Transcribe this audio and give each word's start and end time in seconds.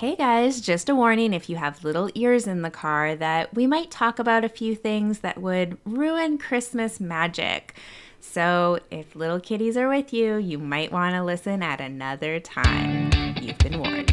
Hey 0.00 0.16
guys, 0.16 0.62
just 0.62 0.88
a 0.88 0.94
warning 0.94 1.34
if 1.34 1.50
you 1.50 1.56
have 1.56 1.84
little 1.84 2.08
ears 2.14 2.46
in 2.46 2.62
the 2.62 2.70
car 2.70 3.14
that 3.16 3.52
we 3.52 3.66
might 3.66 3.90
talk 3.90 4.18
about 4.18 4.46
a 4.46 4.48
few 4.48 4.74
things 4.74 5.18
that 5.18 5.42
would 5.42 5.76
ruin 5.84 6.38
Christmas 6.38 7.00
magic. 7.00 7.74
So 8.18 8.78
if 8.90 9.14
little 9.14 9.38
kitties 9.38 9.76
are 9.76 9.90
with 9.90 10.14
you, 10.14 10.36
you 10.36 10.56
might 10.58 10.90
want 10.90 11.16
to 11.16 11.22
listen 11.22 11.62
at 11.62 11.82
another 11.82 12.40
time. 12.40 13.10
You've 13.42 13.58
been 13.58 13.78
warned. 13.78 14.10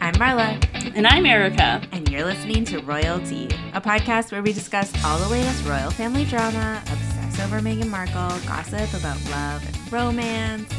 I'm 0.00 0.14
Marla, 0.14 0.64
And 0.94 1.08
I'm 1.08 1.26
Erica. 1.26 1.82
and 1.90 2.08
you're 2.08 2.24
listening 2.24 2.64
to 2.66 2.78
Royalty, 2.82 3.46
a 3.74 3.80
podcast 3.80 4.30
where 4.30 4.44
we 4.44 4.52
discuss 4.52 4.92
all 5.04 5.18
the 5.18 5.28
latest 5.28 5.66
royal 5.66 5.90
family 5.90 6.24
drama, 6.24 6.80
obsess 6.82 7.40
over 7.40 7.58
Meghan 7.58 7.88
Markle, 7.88 8.38
gossip 8.46 8.94
about 8.94 9.18
love 9.28 9.66
and 9.66 9.92
romance, 9.92 10.72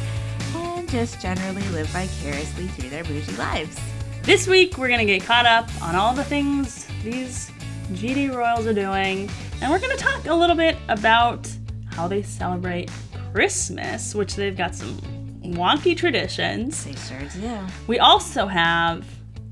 just 0.94 1.20
generally 1.20 1.68
live 1.70 1.88
vicariously 1.88 2.68
through 2.68 2.88
their 2.88 3.02
bougie 3.02 3.32
lives. 3.32 3.76
This 4.22 4.46
week 4.46 4.78
we're 4.78 4.88
gonna 4.88 5.04
get 5.04 5.24
caught 5.24 5.44
up 5.44 5.68
on 5.82 5.96
all 5.96 6.14
the 6.14 6.22
things 6.22 6.86
these 7.02 7.50
GD 7.94 8.32
Royals 8.32 8.64
are 8.68 8.72
doing, 8.72 9.28
and 9.60 9.72
we're 9.72 9.80
gonna 9.80 9.96
talk 9.96 10.24
a 10.26 10.32
little 10.32 10.54
bit 10.54 10.76
about 10.88 11.50
how 11.86 12.06
they 12.06 12.22
celebrate 12.22 12.92
Christmas, 13.32 14.14
which 14.14 14.36
they've 14.36 14.56
got 14.56 14.72
some 14.72 14.96
wonky 15.42 15.96
traditions. 15.96 16.84
They 16.84 16.94
sure 16.94 17.28
do. 17.42 17.58
We 17.88 17.98
also 17.98 18.46
have 18.46 19.04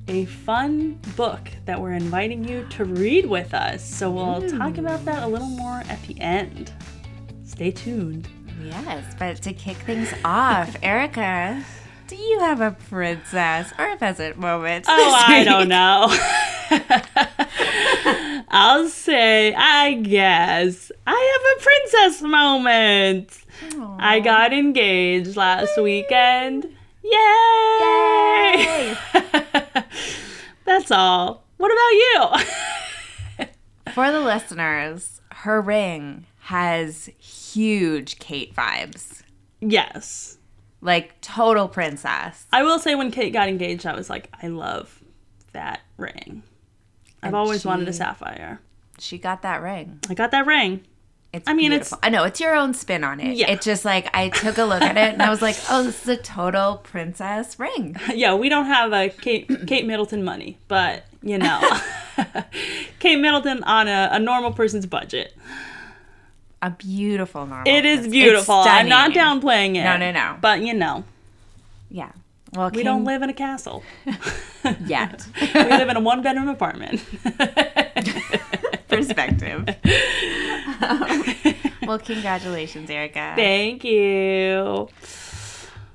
a 0.07 0.27
fun 0.27 1.01
book 1.17 1.41
that 1.65 1.81
we're 1.81 1.95
inviting 1.95 2.45
you 2.45 2.65
to 2.71 2.85
read 2.85 3.27
with 3.27 3.53
us, 3.53 3.85
so 3.85 4.13
we'll 4.13 4.49
talk 4.49 4.79
about 4.79 5.05
that 5.07 5.25
a 5.25 5.27
little 5.27 5.49
more 5.49 5.83
at 5.89 6.01
the 6.05 6.21
end. 6.21 6.73
Stay 7.45 7.73
tuned. 7.73 8.29
Yes, 8.65 9.15
but 9.19 9.43
to 9.43 9.53
kick 9.53 9.77
things 9.79 10.13
off, 10.25 10.77
Erica, 10.83 11.65
do 12.07 12.17
you 12.17 12.39
have 12.41 12.61
a 12.61 12.73
princess 12.73 13.73
or 13.79 13.91
a 13.91 13.97
peasant 13.97 14.39
moment? 14.39 14.85
Oh, 14.89 14.97
this 14.97 15.15
I 15.15 15.45
don't 15.45 15.69
know. 15.69 16.09
I'll 18.49 18.89
say, 18.89 19.55
I 19.55 19.95
guess, 19.95 20.93
I 21.07 21.41
have 21.41 21.59
a 21.59 21.63
princess 21.63 22.23
moment. 22.23 23.39
I 23.99 24.21
got 24.21 24.53
engaged 24.53 25.37
last 25.37 25.81
weekend. 25.81 26.67
Yay! 27.03 28.97
That's 30.65 30.91
all. 30.91 31.45
What 31.57 31.73
about 31.73 31.93
you? 33.39 33.49
For 33.93 34.13
the 34.13 34.21
listeners, 34.21 35.21
her 35.31 35.61
ring 35.61 36.27
has 36.47 37.09
huge 37.19 38.19
Kate 38.19 38.55
vibes. 38.55 39.23
yes. 39.61 40.39
Like 40.81 41.21
total 41.21 41.69
princess. 41.69 42.47
I 42.53 42.65
will 42.65 42.81
say, 42.81 42.97
when 42.97 43.13
Kate 43.13 43.33
got 43.33 43.49
engaged, 43.49 43.87
I 43.87 43.95
was 43.95 44.11
like, 44.11 44.29
I 44.43 44.49
love 44.49 45.01
that 45.53 45.81
ring. 45.97 46.43
I've 47.23 47.29
And 47.29 47.37
always 47.37 47.65
wanted 47.65 47.87
a 47.87 47.93
sapphire. 47.93 48.61
She 48.99 49.17
got 49.17 49.43
that 49.43 49.63
ring. 49.63 50.01
I 50.11 50.15
got 50.15 50.33
that 50.33 50.45
ring. 50.45 50.85
It's 51.33 51.49
I 51.49 51.53
mean, 51.55 51.71
beautiful. 51.71 52.01
I 52.03 52.09
know 52.11 52.25
it's 52.25 52.41
your 52.41 52.57
own 52.57 52.75
spin 52.75 53.05
on 53.05 53.21
it. 53.21 53.37
Yeah. 53.37 53.53
It's 53.53 53.65
just 53.65 53.85
like 53.85 54.11
I 54.13 54.29
took 54.31 54.59
a 54.59 54.65
look 54.65 54.83
at 54.83 54.97
it 54.97 55.13
and 55.13 55.23
I 55.23 55.31
was 55.31 55.41
like, 55.41 55.57
oh, 55.71 55.85
this 55.85 56.03
is 56.03 56.09
a 56.09 56.17
total 56.17 56.79
princess 56.79 57.61
ring. 57.61 57.95
yeah, 58.13 58.35
we 58.35 58.49
don't 58.49 58.67
have 58.67 58.93
a 58.93 59.09
Kate 59.09 59.49
Kate 59.69 59.87
Middleton 59.87 60.25
money, 60.25 60.59
but 60.67 61.05
you 61.23 61.39
know, 61.39 61.61
Kate 62.99 63.21
Middleton 63.21 63.63
on 63.63 63.87
a, 63.87 64.09
a 64.13 64.19
normal 64.19 64.53
person's 64.53 64.85
budget. 64.87 65.37
A 66.63 66.71
beautiful 66.71 67.45
normal. 67.45 67.65
It 67.67 67.85
is 67.85 68.07
beautiful. 68.07 68.55
I'm 68.55 68.89
not 68.89 69.11
downplaying 69.11 69.75
it. 69.77 69.83
No, 69.83 69.97
no, 69.97 70.13
no. 70.13 70.37
But 70.41 70.63
you 70.63 70.73
know, 70.75 71.05
Yeah. 71.91 72.13
Well, 72.55 72.71
we 72.71 72.83
don't 72.83 73.05
live 73.05 73.23
in 73.23 73.31
a 73.31 73.35
castle. 73.35 73.83
yet. 74.87 75.27
we 75.55 75.61
live 75.65 75.89
in 75.89 75.97
a 75.97 76.01
one 76.01 76.23
bedroom 76.23 76.49
apartment. 76.49 77.03
Perspective. 78.89 79.67
well, 81.83 81.99
congratulations, 81.99 82.91
Erica. 82.91 83.33
Thank 83.35 83.85
you. 83.85 84.89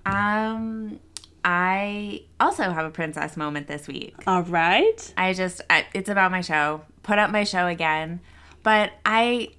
Um, 0.06 1.00
I 1.46 2.24
also 2.40 2.64
have 2.64 2.86
a 2.86 2.90
princess 2.90 3.38
moment 3.38 3.68
this 3.68 3.88
week. 3.88 4.16
All 4.26 4.42
right. 4.44 5.14
I 5.16 5.34
just, 5.34 5.62
I, 5.70 5.86
it's 5.94 6.10
about 6.10 6.32
my 6.32 6.42
show. 6.42 6.82
Put 7.04 7.20
up 7.20 7.30
my 7.30 7.44
show 7.44 7.68
again. 7.68 8.20
But 8.64 8.94
I 9.06 9.50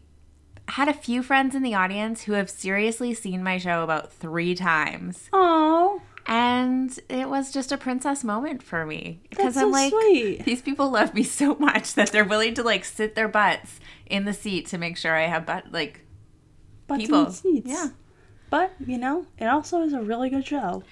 had 0.68 0.88
a 0.88 0.92
few 0.92 1.22
friends 1.22 1.54
in 1.54 1.62
the 1.62 1.74
audience 1.74 2.22
who 2.24 2.32
have 2.32 2.48
seriously 2.50 3.14
seen 3.14 3.42
my 3.42 3.58
show 3.58 3.82
about 3.82 4.12
three 4.12 4.54
times. 4.54 5.28
Oh, 5.32 6.00
And 6.26 6.98
it 7.08 7.28
was 7.28 7.50
just 7.52 7.72
a 7.72 7.78
princess 7.78 8.22
moment 8.22 8.62
for 8.62 8.84
me. 8.84 9.20
Because 9.30 9.56
I'm 9.56 9.70
like, 9.70 9.90
sweet. 9.92 10.44
these 10.44 10.60
people 10.62 10.90
love 10.90 11.14
me 11.14 11.22
so 11.22 11.54
much 11.56 11.94
that 11.94 12.12
they're 12.12 12.24
willing 12.24 12.54
to 12.54 12.62
like 12.62 12.84
sit 12.84 13.14
their 13.14 13.28
butts 13.28 13.80
in 14.06 14.24
the 14.26 14.34
seat 14.34 14.66
to 14.66 14.78
make 14.78 14.96
sure 14.98 15.16
I 15.16 15.26
have 15.26 15.46
butt, 15.46 15.72
like, 15.72 16.02
butts 16.86 17.02
people. 17.02 17.30
seats. 17.30 17.68
Yeah. 17.68 17.88
But 18.50 18.72
you 18.86 18.98
know, 18.98 19.26
it 19.38 19.46
also 19.46 19.82
is 19.82 19.92
a 19.92 20.00
really 20.00 20.30
good 20.30 20.46
show. 20.46 20.82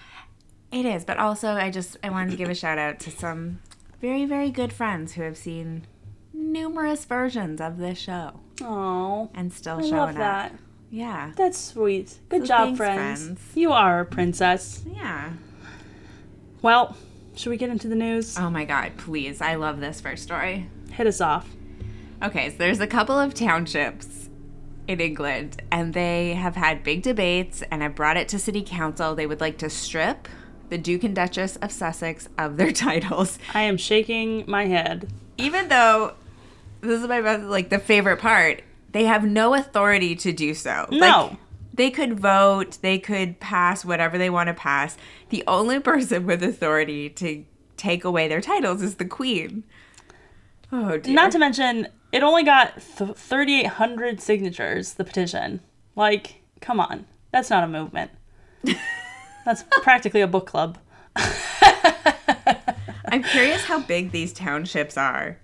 It 0.72 0.84
is, 0.84 1.04
but 1.04 1.18
also 1.18 1.52
I 1.52 1.70
just 1.70 1.96
I 2.02 2.10
wanted 2.10 2.30
to 2.32 2.36
give 2.36 2.50
a 2.50 2.54
shout 2.54 2.76
out 2.78 2.98
to 3.00 3.10
some 3.10 3.60
very 4.00 4.26
very 4.26 4.50
good 4.50 4.72
friends 4.72 5.14
who 5.14 5.22
have 5.22 5.36
seen 5.38 5.86
numerous 6.36 7.04
versions 7.04 7.60
of 7.60 7.78
this 7.78 7.98
show 7.98 8.40
Oh, 8.62 9.30
and 9.34 9.52
still 9.52 9.78
I 9.78 9.80
showing 9.82 9.92
love 9.92 10.08
up. 10.10 10.14
that. 10.16 10.54
Yeah. 10.90 11.32
That's 11.36 11.58
sweet. 11.58 12.18
Good 12.28 12.42
So 12.42 12.46
job, 12.46 12.64
thanks, 12.68 12.76
friends. 12.78 13.22
friends. 13.24 13.40
You 13.54 13.72
are 13.72 14.00
a 14.00 14.04
princess. 14.06 14.82
Yeah. 14.90 15.32
Well, 16.62 16.96
should 17.34 17.50
we 17.50 17.56
get 17.56 17.70
into 17.70 17.88
the 17.88 17.94
news? 17.96 18.38
Oh 18.38 18.50
my 18.50 18.64
god, 18.64 18.92
please. 18.96 19.40
I 19.40 19.56
love 19.56 19.80
this 19.80 20.00
first 20.00 20.22
story. 20.22 20.68
Hit 20.92 21.06
us 21.06 21.20
off. 21.20 21.48
Okay, 22.22 22.50
so 22.50 22.56
there's 22.56 22.80
a 22.80 22.86
couple 22.86 23.18
of 23.18 23.34
townships 23.34 24.30
in 24.88 25.00
England 25.00 25.62
and 25.70 25.92
they 25.92 26.34
have 26.34 26.56
had 26.56 26.82
big 26.82 27.02
debates 27.02 27.62
and 27.70 27.82
have 27.82 27.94
brought 27.94 28.16
it 28.16 28.28
to 28.28 28.38
city 28.38 28.62
council. 28.62 29.14
They 29.14 29.26
would 29.26 29.40
like 29.40 29.58
to 29.58 29.68
strip 29.68 30.28
the 30.70 30.78
Duke 30.78 31.04
and 31.04 31.14
Duchess 31.14 31.56
of 31.56 31.70
Sussex 31.72 32.28
of 32.38 32.56
their 32.56 32.72
titles. 32.86 33.38
I 33.52 33.62
am 33.62 33.76
shaking 33.76 34.44
my 34.48 34.64
head. 34.66 35.08
even 35.36 35.68
though 35.68 36.14
this 36.86 37.02
is 37.02 37.08
my 37.08 37.20
best, 37.20 37.44
like 37.44 37.68
the 37.68 37.78
favorite 37.78 38.18
part, 38.18 38.62
they 38.92 39.04
have 39.04 39.24
no 39.24 39.54
authority 39.54 40.14
to 40.16 40.32
do 40.32 40.54
so. 40.54 40.86
No. 40.90 41.28
Like, 41.28 41.38
they 41.74 41.90
could 41.90 42.18
vote, 42.18 42.78
they 42.80 42.98
could 42.98 43.38
pass 43.38 43.84
whatever 43.84 44.16
they 44.16 44.30
want 44.30 44.48
to 44.48 44.54
pass. 44.54 44.96
The 45.28 45.44
only 45.46 45.80
person 45.90 46.26
with 46.26 46.42
authority 46.42 47.10
to 47.10 47.44
take 47.76 48.04
away 48.04 48.28
their 48.28 48.40
titles 48.40 48.82
is 48.82 48.96
the 48.96 49.04
queen. 49.04 49.64
Oh 50.72 50.96
dear. 50.96 51.14
Not 51.14 51.32
to 51.32 51.38
mention, 51.38 51.88
it 52.12 52.22
only 52.22 52.42
got 52.42 52.74
th- 52.74 53.16
3,800 53.16 54.20
signatures, 54.20 54.94
the 54.94 55.04
petition. 55.04 55.60
Like, 55.94 56.42
come 56.60 56.80
on. 56.80 57.06
That's 57.30 57.50
not 57.50 57.64
a 57.64 57.68
movement. 57.68 58.10
That's 59.44 59.64
practically 59.82 60.22
a 60.22 60.26
book 60.26 60.46
club. 60.46 60.78
I'm 63.08 63.22
curious 63.22 63.64
how 63.64 63.80
big 63.80 64.10
these 64.10 64.32
townships 64.32 64.96
are. 64.96 65.38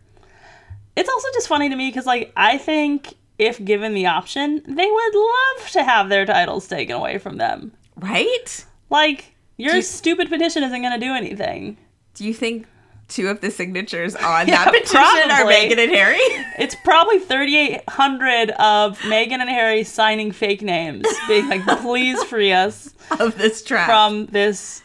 It's 0.97 1.09
also 1.09 1.29
just 1.35 1.49
funny 1.49 1.69
to 1.69 1.77
me 1.77 1.89
because, 1.89 2.07
like, 2.07 2.33
I 2.37 2.59
think 2.59 3.15
if 3.39 3.63
given 3.65 3.95
the 3.95 4.07
option, 4.07 4.63
they 4.67 4.87
would 4.91 5.15
love 5.15 5.71
to 5.71 5.83
have 5.85 6.09
their 6.09 6.27
titles 6.27 6.69
taken 6.69 6.95
away 6.97 7.19
from 7.19 7.39
them. 7.39 7.73
Right? 7.97 8.65
Like, 8.91 9.35
your 9.57 9.77
you- 9.77 9.83
stupid 9.83 10.29
petition 10.29 10.63
isn't 10.63 10.83
going 10.83 10.99
to 10.99 11.05
do 11.05 11.13
anything. 11.15 11.79
Do 12.15 12.25
you 12.27 12.35
think 12.35 12.67
two 13.09 13.29
of 13.29 13.41
the 13.41 13.51
signatures 13.51 14.15
on 14.15 14.49
Yeah, 14.49 14.65
that 14.67 14.73
petition 14.75 15.31
are 15.31 15.37
probably. 15.37 15.55
Meghan 15.55 15.79
and 15.79 15.93
Harry? 15.93 16.19
It's 16.59 16.75
probably 16.85 17.19
3,800 17.19 18.51
of 18.51 18.99
Meghan 19.01 19.41
and 19.41 19.49
Harry 19.49 19.85
signing 19.85 20.31
fake 20.33 20.61
names, 20.63 21.07
being 21.27 21.49
like, 21.49 21.65
please 21.81 22.23
free 22.25 22.53
us 22.53 22.95
of 23.19 23.37
this 23.39 23.63
trap. 23.65 23.87
from 23.87 24.27
this 24.27 24.83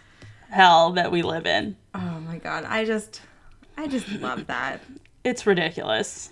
hell 0.49 0.93
that 0.93 1.11
we 1.11 1.21
live 1.21 1.45
in. 1.45 1.75
oh 1.93 2.19
my 2.25 2.37
god, 2.37 2.63
I 2.63 2.85
just 2.85 3.21
I 3.77 3.87
just 3.87 4.07
love 4.13 4.47
that. 4.47 4.81
It's 5.23 5.45
ridiculous. 5.45 6.31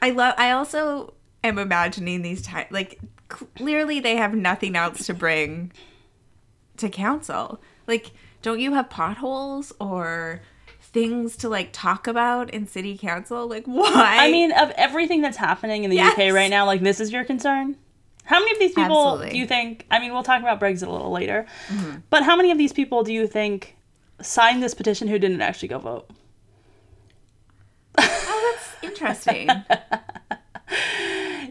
I 0.00 0.10
love. 0.10 0.34
I 0.36 0.50
also 0.50 1.14
am 1.44 1.58
imagining 1.58 2.22
these 2.22 2.42
times. 2.42 2.68
Like 2.70 3.00
clearly, 3.28 4.00
they 4.00 4.16
have 4.16 4.34
nothing 4.34 4.76
else 4.76 5.06
to 5.06 5.14
bring 5.14 5.72
to 6.76 6.88
council. 6.88 7.60
Like, 7.86 8.10
don't 8.42 8.60
you 8.60 8.74
have 8.74 8.90
potholes 8.90 9.72
or 9.80 10.40
things 10.80 11.36
to 11.38 11.48
like 11.48 11.70
talk 11.72 12.06
about 12.06 12.50
in 12.50 12.66
city 12.66 12.98
council? 12.98 13.48
Like, 13.48 13.64
why? 13.66 14.18
I 14.20 14.30
mean, 14.30 14.52
of 14.52 14.70
everything 14.72 15.22
that's 15.22 15.36
happening 15.36 15.84
in 15.84 15.90
the 15.90 15.96
Yes. 15.96 16.12
UK 16.12 16.32
right 16.32 16.50
now, 16.50 16.66
like, 16.66 16.82
this 16.82 17.00
is 17.00 17.12
your 17.12 17.24
concern? 17.24 17.76
How 18.24 18.38
many 18.38 18.52
of 18.52 18.58
these 18.58 18.74
people 18.74 19.12
Absolutely. 19.12 19.30
do 19.30 19.38
you 19.38 19.46
think? 19.46 19.86
I 19.90 19.98
mean, 19.98 20.12
we'll 20.12 20.22
talk 20.22 20.40
about 20.40 20.60
Brexit 20.60 20.86
a 20.86 20.90
little 20.90 21.10
later, 21.10 21.44
mm-hmm. 21.68 21.98
but 22.08 22.22
how 22.22 22.36
many 22.36 22.52
of 22.52 22.58
these 22.58 22.72
people 22.72 23.02
do 23.02 23.12
you 23.12 23.26
think 23.26 23.76
signed 24.20 24.62
this 24.62 24.74
petition 24.74 25.08
who 25.08 25.18
didn't 25.18 25.40
actually 25.42 25.68
go 25.68 25.78
vote? 25.78 26.08
Interesting. 28.92 29.48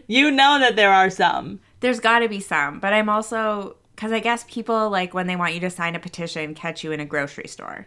You 0.06 0.30
know 0.30 0.58
that 0.58 0.76
there 0.76 0.92
are 0.92 1.10
some. 1.10 1.60
There's 1.80 2.00
got 2.00 2.20
to 2.20 2.28
be 2.28 2.40
some, 2.40 2.80
but 2.80 2.92
I'm 2.92 3.08
also 3.08 3.76
because 3.94 4.12
I 4.12 4.20
guess 4.20 4.44
people 4.48 4.90
like 4.90 5.14
when 5.14 5.26
they 5.26 5.36
want 5.36 5.54
you 5.54 5.60
to 5.60 5.70
sign 5.70 5.94
a 5.94 6.00
petition 6.00 6.54
catch 6.54 6.82
you 6.82 6.92
in 6.92 7.00
a 7.00 7.04
grocery 7.04 7.48
store. 7.48 7.86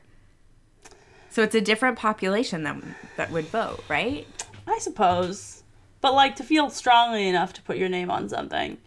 So 1.29 1.43
it's 1.43 1.55
a 1.55 1.61
different 1.61 1.97
population 1.97 2.63
that 2.63 2.81
that 3.17 3.31
would 3.31 3.45
vote, 3.45 3.83
right? 3.89 4.25
I 4.67 4.79
suppose. 4.79 5.63
But 6.01 6.13
like 6.13 6.35
to 6.37 6.43
feel 6.43 6.69
strongly 6.69 7.27
enough 7.27 7.53
to 7.53 7.61
put 7.61 7.77
your 7.77 7.89
name 7.89 8.09
on 8.09 8.29
something. 8.29 8.77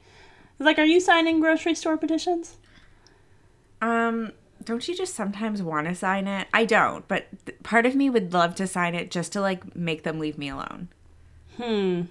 It's 0.59 0.67
like, 0.67 0.79
are 0.79 0.85
you 0.85 1.01
signing 1.01 1.41
grocery 1.41 1.75
store 1.75 1.97
petitions? 1.97 2.57
Um, 3.81 4.33
don't 4.69 4.87
you 4.87 4.95
just 4.95 5.15
sometimes 5.15 5.63
want 5.63 5.89
to 5.89 5.95
sign 5.95 6.27
it? 6.27 6.47
I 6.53 6.67
don't, 6.67 7.09
but 7.09 7.27
th- 7.47 7.59
part 7.63 7.87
of 7.87 7.95
me 7.95 8.11
would 8.11 8.35
love 8.35 8.55
to 8.57 8.67
sign 8.67 8.95
it 8.95 9.11
just 9.11 9.33
to 9.33 9.41
like 9.41 9.75
make 9.75 10.03
them 10.03 10.19
leave 10.19 10.37
me 10.37 10.51
alone. 10.51 10.89
Hmm. 11.57 12.03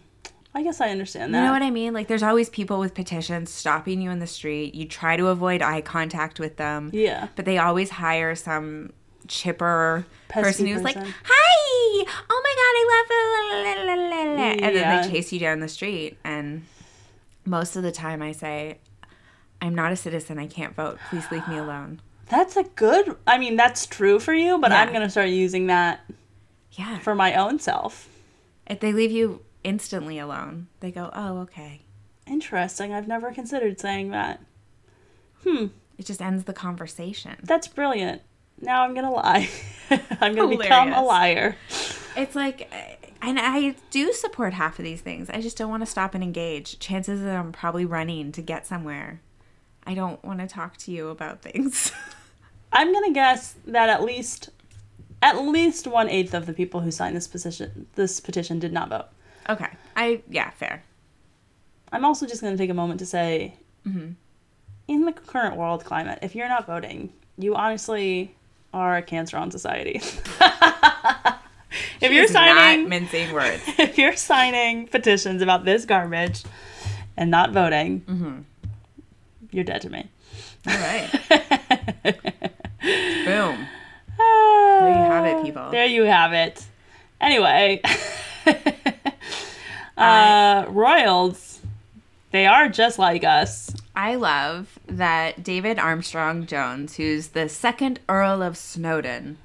I 0.55 0.63
guess 0.63 0.81
I 0.81 0.89
understand 0.89 1.35
that. 1.35 1.37
You 1.37 1.45
know 1.45 1.51
what 1.51 1.61
I 1.61 1.69
mean? 1.69 1.93
Like 1.93 2.07
there's 2.07 2.23
always 2.23 2.49
people 2.49 2.79
with 2.79 2.95
petitions 2.95 3.51
stopping 3.51 4.01
you 4.01 4.09
in 4.09 4.17
the 4.17 4.25
street. 4.25 4.73
You 4.73 4.87
try 4.87 5.15
to 5.15 5.27
avoid 5.27 5.61
eye 5.61 5.81
contact 5.81 6.39
with 6.39 6.57
them. 6.57 6.89
Yeah. 6.93 7.27
But 7.35 7.45
they 7.45 7.59
always 7.59 7.91
hire 7.91 8.33
some 8.33 8.91
chipper 9.27 10.07
Pesky 10.29 10.43
person 10.43 10.65
who's 10.65 10.81
like, 10.81 10.97
"Hi! 10.97 12.05
Oh 12.27 12.41
my 12.43 12.53
god, 12.57 12.73
I 12.73 12.85
love 12.95 13.07
it!" 13.11 13.85
la, 13.85 13.93
la, 13.93 14.09
la, 14.09 14.33
la," 14.33 14.67
And 14.67 14.75
then 14.75 15.01
they 15.03 15.11
chase 15.11 15.31
you 15.31 15.39
down 15.39 15.59
the 15.59 15.67
street. 15.67 16.17
And 16.23 16.65
most 17.45 17.75
of 17.75 17.83
the 17.83 17.91
time, 17.91 18.23
I 18.23 18.31
say, 18.31 18.79
"I'm 19.61 19.75
not 19.75 19.91
a 19.91 19.95
citizen. 19.95 20.39
I 20.39 20.47
can't 20.47 20.75
vote. 20.75 20.97
Please 21.11 21.29
leave 21.31 21.47
me 21.47 21.57
alone." 21.57 22.01
That's 22.29 22.55
a 22.57 22.63
good. 22.63 23.15
I 23.25 23.37
mean, 23.37 23.55
that's 23.55 23.85
true 23.85 24.19
for 24.19 24.33
you, 24.33 24.57
but 24.59 24.71
Yeah. 24.71 24.81
I'm 24.81 24.91
gonna 24.93 25.09
start 25.09 25.29
using 25.29 25.67
that 25.67 26.01
Yeah. 26.71 26.99
for 26.99 27.15
my 27.15 27.33
own 27.35 27.59
self. 27.59 28.09
If 28.65 28.79
they 28.79 28.91
leave 28.91 29.11
you 29.11 29.41
instantly 29.63 30.19
alone, 30.19 30.67
they 30.81 30.91
go, 30.91 31.09
"Oh, 31.13 31.39
okay." 31.39 31.81
Interesting. 32.25 32.93
I've 32.93 33.07
never 33.07 33.31
considered 33.31 33.79
saying 33.79 34.09
that. 34.11 34.41
Hmm. 35.43 35.67
It 35.97 36.05
just 36.05 36.21
ends 36.21 36.43
the 36.43 36.53
conversation. 36.53 37.37
That's 37.43 37.67
brilliant. 37.67 38.21
Now 38.59 38.83
I'm 38.83 38.93
gonna 38.93 39.11
lie. 39.11 39.49
I'm 40.21 40.35
gonna 40.35 40.57
become 40.57 40.91
a 40.93 41.01
liar. 41.01 41.55
It's 42.17 42.35
like, 42.35 42.69
and 43.21 43.39
I 43.39 43.75
do 43.91 44.11
support 44.11 44.53
half 44.53 44.79
of 44.79 44.83
these 44.85 45.01
things. 45.01 45.29
I 45.29 45.39
just 45.41 45.57
don't 45.57 45.69
want 45.69 45.81
to 45.83 45.87
stop 45.87 46.13
and 46.15 46.23
engage. 46.23 46.79
Chances 46.79 47.21
that 47.21 47.35
I'm 47.37 47.51
probably 47.51 47.85
running 47.85 48.31
to 48.33 48.41
get 48.41 48.65
somewhere. 48.67 49.21
I 49.85 49.93
don't 49.93 50.23
want 50.25 50.39
to 50.39 50.47
talk 50.47 50.75
to 50.77 50.91
you 50.91 51.09
about 51.09 51.41
things. 51.41 51.91
I'm 52.77 52.93
gonna 52.93 53.11
guess 53.11 53.55
that 53.65 53.89
at 53.89 54.03
least, 54.03 54.49
at 55.21 55.37
least 55.41 55.87
one 55.87 56.09
eighth 56.09 56.33
of 56.33 56.45
the 56.45 56.53
people 56.53 56.79
who 56.81 56.91
signed 56.91 57.15
this 57.15 57.27
petition, 57.27 57.87
this 57.95 58.19
petition, 58.19 58.59
did 58.59 58.71
not 58.71 58.89
vote. 58.89 59.07
okay. 59.49 59.69
I, 59.95 60.21
yeah, 60.29 60.51
fair. 60.51 60.83
I'm 61.91 62.05
also 62.05 62.27
just 62.27 62.41
gonna 62.41 62.57
take 62.57 62.69
a 62.69 62.73
moment 62.75 62.99
to 62.99 63.05
say, 63.05 63.55
Mhm. 63.87 64.13
in 64.87 65.05
the 65.05 65.11
current 65.13 65.55
world 65.55 65.83
climate, 65.85 66.19
if 66.21 66.35
you're 66.35 66.49
not 66.49 66.67
voting, 66.67 67.11
you 67.37 67.55
honestly 67.55 68.35
are 68.73 68.97
a 68.97 69.01
cancer 69.01 69.37
on 69.37 69.49
society. 69.51 69.99
if 72.01 72.11
you're 72.11 72.27
signing, 72.27 72.87
mincing 72.89 73.33
words. 73.33 73.63
if 73.79 73.97
you're 73.97 74.15
signing 74.15 74.87
petitions 74.87 75.41
about 75.41 75.65
this 75.65 75.85
garbage 75.85 76.43
and 77.15 77.31
not 77.31 77.51
voting, 77.51 78.01
Mm-hmm. 78.01 78.37
you're 79.51 79.63
dead 79.63 79.81
to 79.81 79.89
me. 79.89 80.09
All 80.67 80.77
right. 80.77 81.09
Boom. 82.81 83.67
There 84.17 84.89
you 84.89 84.95
have 84.95 85.25
it, 85.25 85.43
people. 85.43 85.71
There 85.71 85.85
you 85.85 86.03
have 86.03 86.33
it. 86.33 86.65
Anyway, 87.19 87.81
uh, 89.97 90.65
royals, 90.69 91.59
they 92.31 92.45
are 92.45 92.69
just 92.69 92.99
like 92.99 93.23
us. 93.23 93.73
I 93.95 94.15
love 94.15 94.77
that 94.87 95.43
David 95.43 95.79
Armstrong 95.79 96.45
Jones, 96.45 96.95
who's 96.95 97.29
the 97.29 97.49
second 97.49 97.99
Earl 98.07 98.43
of 98.43 98.55
Snowdon, 98.57 99.37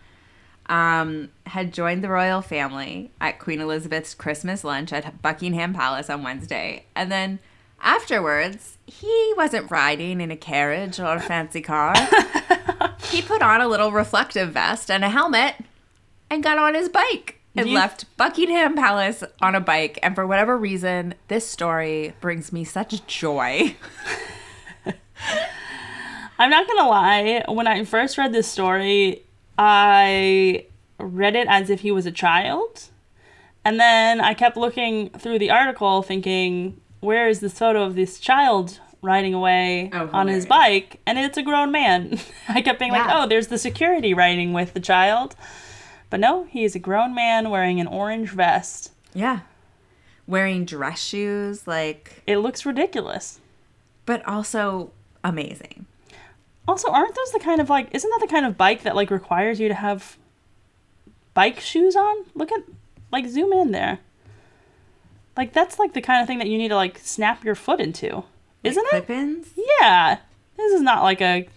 um, 0.66 1.30
had 1.46 1.72
joined 1.72 2.04
the 2.04 2.10
royal 2.10 2.42
family 2.42 3.10
at 3.20 3.38
Queen 3.38 3.60
Elizabeth's 3.60 4.14
Christmas 4.14 4.64
lunch 4.64 4.92
at 4.92 5.22
Buckingham 5.22 5.74
Palace 5.74 6.10
on 6.10 6.22
Wednesday. 6.22 6.84
And 6.94 7.10
then 7.10 7.38
afterwards, 7.80 8.78
he 8.86 9.32
wasn't 9.36 9.70
riding 9.70 10.20
in 10.20 10.30
a 10.30 10.36
carriage 10.36 11.00
or 11.00 11.16
a 11.16 11.20
fancy 11.20 11.62
car. 11.62 11.94
he 13.12 13.22
put 13.22 13.42
on 13.42 13.60
a 13.60 13.68
little 13.68 13.92
reflective 13.92 14.50
vest 14.52 14.90
and 14.90 15.04
a 15.04 15.08
helmet 15.10 15.54
and 16.30 16.42
got 16.42 16.58
on 16.58 16.74
his 16.74 16.88
bike 16.88 17.38
and 17.54 17.68
You- 17.68 17.74
left 17.74 18.04
Buckingham 18.16 18.74
Palace 18.74 19.22
on 19.40 19.54
a 19.54 19.60
bike. 19.60 19.98
And 20.02 20.14
for 20.14 20.26
whatever 20.26 20.56
reason, 20.56 21.14
this 21.28 21.46
story 21.48 22.14
brings 22.20 22.52
me 22.52 22.64
such 22.64 23.06
joy. 23.06 23.76
I'm 26.38 26.50
not 26.50 26.66
gonna 26.66 26.88
lie, 26.88 27.44
when 27.48 27.66
I 27.66 27.84
first 27.84 28.18
read 28.18 28.32
this 28.32 28.48
story, 28.48 29.22
I 29.58 30.66
read 30.98 31.36
it 31.36 31.46
as 31.48 31.70
if 31.70 31.80
he 31.80 31.92
was 31.92 32.06
a 32.06 32.10
child. 32.10 32.88
And 33.64 33.78
then 33.78 34.20
I 34.20 34.34
kept 34.34 34.56
looking 34.56 35.10
through 35.10 35.38
the 35.38 35.50
article 35.50 36.02
thinking, 36.02 36.80
where 37.00 37.28
is 37.28 37.40
this 37.40 37.58
photo 37.58 37.84
of 37.84 37.94
this 37.94 38.18
child 38.18 38.80
riding 39.02 39.34
away 39.34 39.90
Oh, 39.92 40.08
on 40.12 40.28
his 40.28 40.46
bike? 40.46 41.00
And 41.06 41.18
it's 41.18 41.36
a 41.36 41.42
grown 41.42 41.70
man. 41.72 42.18
I 42.48 42.62
kept 42.62 42.78
being 42.78 42.92
like, 42.92 43.06
oh, 43.10 43.26
there's 43.26 43.48
the 43.48 43.58
security 43.58 44.14
riding 44.14 44.52
with 44.52 44.72
the 44.74 44.80
child. 44.80 45.34
But 46.08 46.20
no, 46.20 46.44
he 46.44 46.64
is 46.64 46.74
a 46.74 46.78
grown 46.78 47.14
man 47.14 47.50
wearing 47.50 47.80
an 47.80 47.86
orange 47.86 48.30
vest. 48.30 48.92
Yeah. 49.14 49.40
Wearing 50.26 50.64
dress 50.64 51.02
shoes, 51.02 51.66
like, 51.66 52.22
It 52.26 52.38
looks 52.38 52.64
ridiculous. 52.64 53.40
but 54.06 54.26
also 54.26 54.92
amazing. 55.24 55.86
Also, 56.68 56.90
aren't 56.90 57.14
those 57.14 57.32
the 57.32 57.40
kind 57.40 57.60
of 57.60 57.68
like 57.68 57.88
isn't 57.92 58.08
that 58.10 58.20
the 58.20 58.32
kind 58.32 58.46
of 58.46 58.56
bike 58.56 58.82
that 58.84 58.94
like 58.94 59.10
requires 59.10 59.58
you 59.58 59.66
to 59.68 59.74
have 59.74 60.16
bike 61.34 61.58
shoes 61.58 61.96
on? 61.96 62.24
Look 62.34 62.52
at 62.52 62.60
like 63.10 63.26
zoom 63.28 63.52
in 63.52 63.72
there. 63.72 63.98
Like 65.36 65.52
that's 65.52 65.78
like 65.80 65.92
the 65.92 66.00
kind 66.00 66.20
of 66.20 66.28
thing 66.28 66.38
that 66.38 66.46
you 66.46 66.58
need 66.58 66.68
to 66.68 66.76
like 66.76 66.98
snap 66.98 67.42
your 67.44 67.54
foot 67.56 67.80
into. 67.80 68.22
Isn't 68.62 68.84
it? 68.86 68.90
Clip-ins? 68.90 69.48
Yeah. 69.80 70.18
This 70.56 70.72
is 70.72 70.82
not 70.82 71.02
like 71.02 71.20
a 71.20 71.48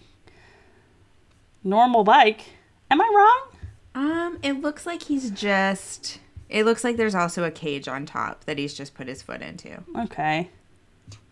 normal 1.63 2.03
bike. 2.03 2.41
Am 2.89 3.01
I 3.01 3.11
wrong? 3.13 3.51
Um, 3.95 4.39
it 4.43 4.61
looks 4.61 4.85
like 4.85 5.03
he's 5.03 5.29
just. 5.31 6.19
It 6.49 6.65
looks 6.65 6.83
like 6.83 6.97
there's 6.97 7.15
also 7.15 7.43
a 7.43 7.51
cage 7.51 7.87
on 7.87 8.05
top 8.05 8.45
that 8.45 8.57
he's 8.57 8.73
just 8.73 8.93
put 8.93 9.07
his 9.07 9.21
foot 9.21 9.41
into. 9.41 9.83
Okay. 9.97 10.49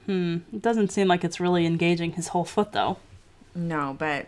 Hmm. 0.05 0.37
It 0.51 0.61
doesn't 0.61 0.91
seem 0.91 1.07
like 1.07 1.23
it's 1.23 1.39
really 1.39 1.65
engaging 1.65 2.13
his 2.13 2.29
whole 2.29 2.45
foot 2.45 2.71
though. 2.71 2.97
No, 3.55 3.95
but 3.97 4.27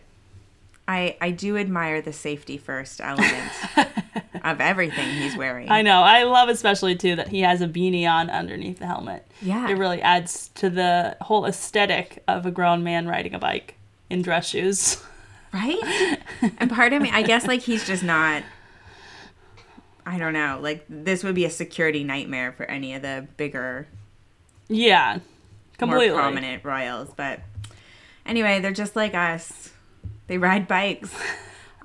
I 0.88 1.18
I 1.19 1.31
do 1.31 1.57
admire 1.57 2.01
the 2.01 2.13
safety 2.13 2.57
first 2.57 3.01
element 3.01 3.51
of 4.46 4.62
everything 4.62 5.10
he's 5.10 5.36
wearing. 5.36 5.70
I 5.70 5.82
know. 5.82 6.02
I 6.02 6.24
love 6.24 6.50
especially 6.50 6.96
too 6.96 7.16
that 7.16 7.28
he 7.28 7.42
has 7.42 7.62
a 7.62 7.68
beanie 7.68 8.10
on 8.10 8.30
underneath 8.30 8.80
the 8.80 8.86
helmet. 8.86 9.25
Yeah. 9.42 9.68
It 9.68 9.74
really 9.74 10.02
adds 10.02 10.50
to 10.56 10.70
the 10.70 11.18
whole 11.22 11.46
aesthetic 11.46 12.24
of 12.28 12.46
a 12.46 12.52
grown 12.52 12.84
man 12.84 13.08
riding 13.08 13.34
a 13.34 13.40
bike 13.40 13.75
in 14.10 14.22
dress 14.22 14.48
shoes. 14.48 15.04
Right? 15.52 16.20
and 16.60 16.70
part 16.70 16.94
of 16.94 17.02
me, 17.02 17.10
I 17.12 17.24
guess, 17.24 17.48
like 17.48 17.62
he's 17.62 17.88
just 17.88 18.04
not. 18.04 18.44
I 20.06 20.20
don't 20.20 20.34
know. 20.34 20.60
Like 20.62 20.86
this 20.88 21.24
would 21.24 21.34
be 21.34 21.46
a 21.46 21.50
security 21.50 22.04
nightmare 22.04 22.52
for 22.52 22.66
any 22.66 22.94
of 22.94 23.02
the 23.02 23.28
bigger, 23.38 23.88
yeah. 24.68 25.20
Completely. 25.78 26.10
more 26.10 26.20
prominent 26.20 26.64
royals. 26.64 27.10
But 27.16 27.42
anyway, 28.25 28.60
they're 28.60 28.72
just 28.72 28.96
like 28.96 29.14
us. 29.14 29.72
They 30.28 30.38
ride 30.38 30.68
bikes. 30.68 31.14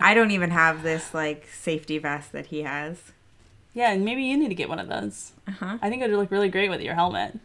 I 0.01 0.15
don't 0.15 0.31
even 0.31 0.51
have 0.51 0.83
this 0.83 1.15
like 1.15 1.47
safety 1.53 1.99
vest 1.99 2.33
that 2.33 2.47
he 2.47 2.63
has. 2.63 3.13
Yeah, 3.73 3.93
and 3.93 4.05
maybe 4.05 4.23
you 4.25 4.37
need 4.37 4.49
to 4.49 4.55
get 4.55 4.69
one 4.69 4.79
of 4.81 4.89
those. 4.89 5.33
Uh-huh. 5.47 5.79
I 5.81 5.89
think 5.89 6.03
it 6.03 6.11
would 6.11 6.19
look 6.19 6.31
really 6.31 6.49
great 6.49 6.71
with 6.71 6.81
your 6.81 6.95
helmet. 6.95 7.39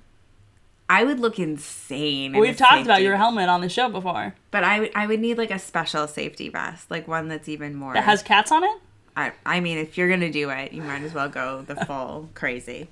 I 0.90 1.04
would 1.04 1.20
look 1.20 1.40
insane. 1.40 2.36
in 2.36 2.42
We've 2.42 2.58
talked 2.58 2.84
about 2.84 3.02
your 3.02 3.16
helmet 3.16 3.50
on 3.50 3.62
the 3.62 3.70
show 3.70 3.90
before. 3.90 4.36
but 4.52 4.64
I 4.64 4.80
would 4.82 4.92
I 4.96 5.08
would 5.08 5.20
need 5.20 5.38
like 5.38 5.52
a 5.52 5.60
special 5.60 6.08
safety 6.08 6.50
vest, 6.50 6.90
like 6.92 7.08
one 7.08 7.28
that's 7.28 7.50
even 7.50 7.76
more. 7.76 7.94
That 7.94 8.04
has 8.04 8.22
cats 8.24 8.52
on 8.52 8.64
it? 8.64 8.78
I, 9.18 9.32
I 9.46 9.62
mean, 9.62 9.78
if 9.78 9.98
you're 9.98 10.10
gonna 10.10 10.32
do 10.32 10.50
it, 10.50 10.74
you 10.74 10.82
might 10.84 11.02
as 11.02 11.14
well 11.14 11.30
go 11.30 11.62
the 11.62 11.76
full 11.86 12.30
crazy. 12.34 12.90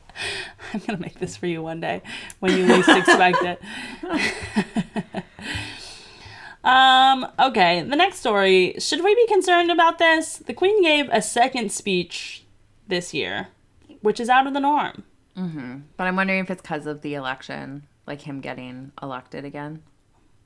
I'm 0.74 0.80
gonna 0.80 1.00
make 1.00 1.20
this 1.20 1.36
for 1.36 1.48
you 1.48 1.62
one 1.62 1.82
day 1.82 2.02
when 2.40 2.58
you 2.58 2.66
least 2.66 2.90
expect 2.90 3.40
it. 3.42 3.62
um, 6.64 7.28
okay, 7.40 7.82
the 7.82 7.96
next 7.96 8.20
story. 8.20 8.76
Should 8.80 9.04
we 9.04 9.14
be 9.16 9.28
concerned 9.28 9.72
about 9.72 9.98
this? 9.98 10.38
The 10.38 10.54
Queen 10.54 10.82
gave 10.82 11.10
a 11.12 11.22
second 11.22 11.72
speech 11.72 12.46
this 12.88 13.14
year, 13.14 13.50
which 14.02 14.20
is 14.20 14.30
out 14.30 14.48
of 14.48 14.54
the 14.54 14.60
norm. 14.60 15.04
But 15.98 16.08
I'm 16.08 16.16
wondering 16.16 16.40
if 16.40 16.52
it's 16.52 16.62
because 16.62 16.86
of 16.86 17.02
the 17.02 17.16
election, 17.16 17.88
like 18.08 18.22
him 18.22 18.40
getting 18.40 18.92
elected 19.02 19.46
again. 19.46 19.84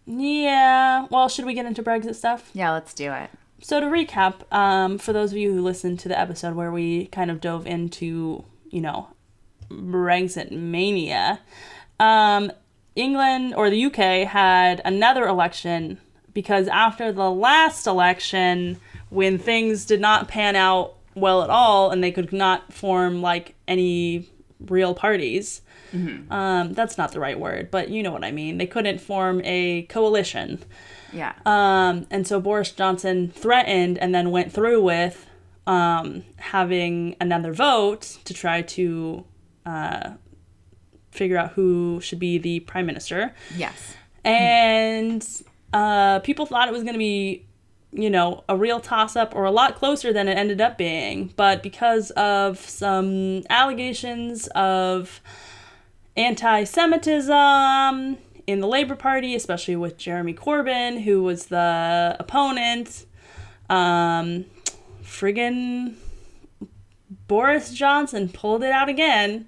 Yeah. 0.05 1.07
Well, 1.09 1.27
should 1.27 1.45
we 1.45 1.53
get 1.53 1.65
into 1.65 1.83
Brexit 1.83 2.15
stuff? 2.15 2.49
Yeah, 2.53 2.71
let's 2.71 2.93
do 2.93 3.11
it. 3.11 3.29
So 3.59 3.79
to 3.79 3.87
recap, 3.87 4.51
um, 4.53 4.97
for 4.97 5.13
those 5.13 5.31
of 5.31 5.37
you 5.37 5.51
who 5.51 5.61
listened 5.61 5.99
to 6.01 6.09
the 6.09 6.17
episode 6.17 6.55
where 6.55 6.71
we 6.71 7.07
kind 7.07 7.29
of 7.29 7.41
dove 7.41 7.67
into, 7.67 8.45
you 8.69 8.81
know, 8.81 9.09
Brexit 9.69 10.51
mania, 10.51 11.41
um, 11.99 12.51
England 12.95 13.53
or 13.55 13.69
the 13.69 13.85
UK 13.85 14.27
had 14.27 14.81
another 14.85 15.27
election 15.27 15.99
because 16.37 16.67
after 16.67 17.11
the 17.11 17.31
last 17.31 17.87
election, 17.87 18.79
when 19.09 19.39
things 19.39 19.85
did 19.85 19.99
not 19.99 20.27
pan 20.27 20.55
out 20.55 20.93
well 21.15 21.41
at 21.41 21.49
all, 21.49 21.89
and 21.89 22.03
they 22.03 22.11
could 22.11 22.31
not 22.31 22.71
form 22.71 23.23
like 23.23 23.55
any 23.67 24.29
real 24.59 24.93
parties. 24.93 25.63
Um, 26.31 26.75
that's 26.75 26.95
not 26.95 27.11
the 27.11 27.19
right 27.19 27.39
word, 27.39 27.71
but 27.71 27.89
you 27.89 28.03
know 28.03 28.11
what 28.11 28.23
I 28.23 28.31
mean. 28.31 28.59
They 28.59 28.67
couldn't 28.67 29.01
form 29.01 29.41
a 29.45 29.87
coalition. 29.89 30.63
Yeah. 31.11 31.33
Um, 31.43 32.05
and 32.11 32.27
so 32.27 32.39
Boris 32.39 32.71
Johnson 32.71 33.31
threatened 33.31 33.97
and 33.97 34.13
then 34.13 34.29
went 34.29 34.51
through 34.51 34.83
with 34.83 35.25
um, 35.65 36.23
having 36.35 37.15
another 37.19 37.51
vote 37.51 38.19
to 38.25 38.33
try 38.35 38.61
to 38.61 39.25
uh, 39.65 40.11
figure 41.09 41.39
out 41.39 41.53
who 41.53 41.99
should 41.99 42.19
be 42.19 42.37
the 42.37 42.59
prime 42.59 42.85
minister. 42.85 43.33
yes. 43.55 43.95
And 44.23 45.25
uh, 45.73 46.19
people 46.19 46.45
thought 46.45 46.67
it 46.67 46.71
was 46.71 46.83
going 46.83 46.93
to 46.93 46.99
be, 46.99 47.45
you 47.91 48.09
know, 48.09 48.43
a 48.47 48.55
real 48.55 48.79
toss 48.79 49.15
up 49.15 49.35
or 49.35 49.45
a 49.45 49.51
lot 49.51 49.75
closer 49.75 50.13
than 50.13 50.27
it 50.27 50.37
ended 50.37 50.61
up 50.61 50.77
being. 50.77 51.33
But 51.35 51.63
because 51.63 52.11
of 52.11 52.59
some 52.59 53.43
allegations 53.49 54.47
of 54.47 55.21
anti 56.15 56.63
Semitism 56.63 58.17
in 58.47 58.59
the 58.61 58.67
Labour 58.67 58.95
Party, 58.95 59.35
especially 59.35 59.75
with 59.75 59.97
Jeremy 59.97 60.33
Corbyn, 60.33 61.03
who 61.03 61.23
was 61.23 61.47
the 61.47 62.15
opponent, 62.19 63.05
um, 63.69 64.45
friggin' 65.03 65.95
Boris 67.27 67.73
Johnson 67.73 68.29
pulled 68.29 68.63
it 68.63 68.71
out 68.71 68.89
again 68.89 69.47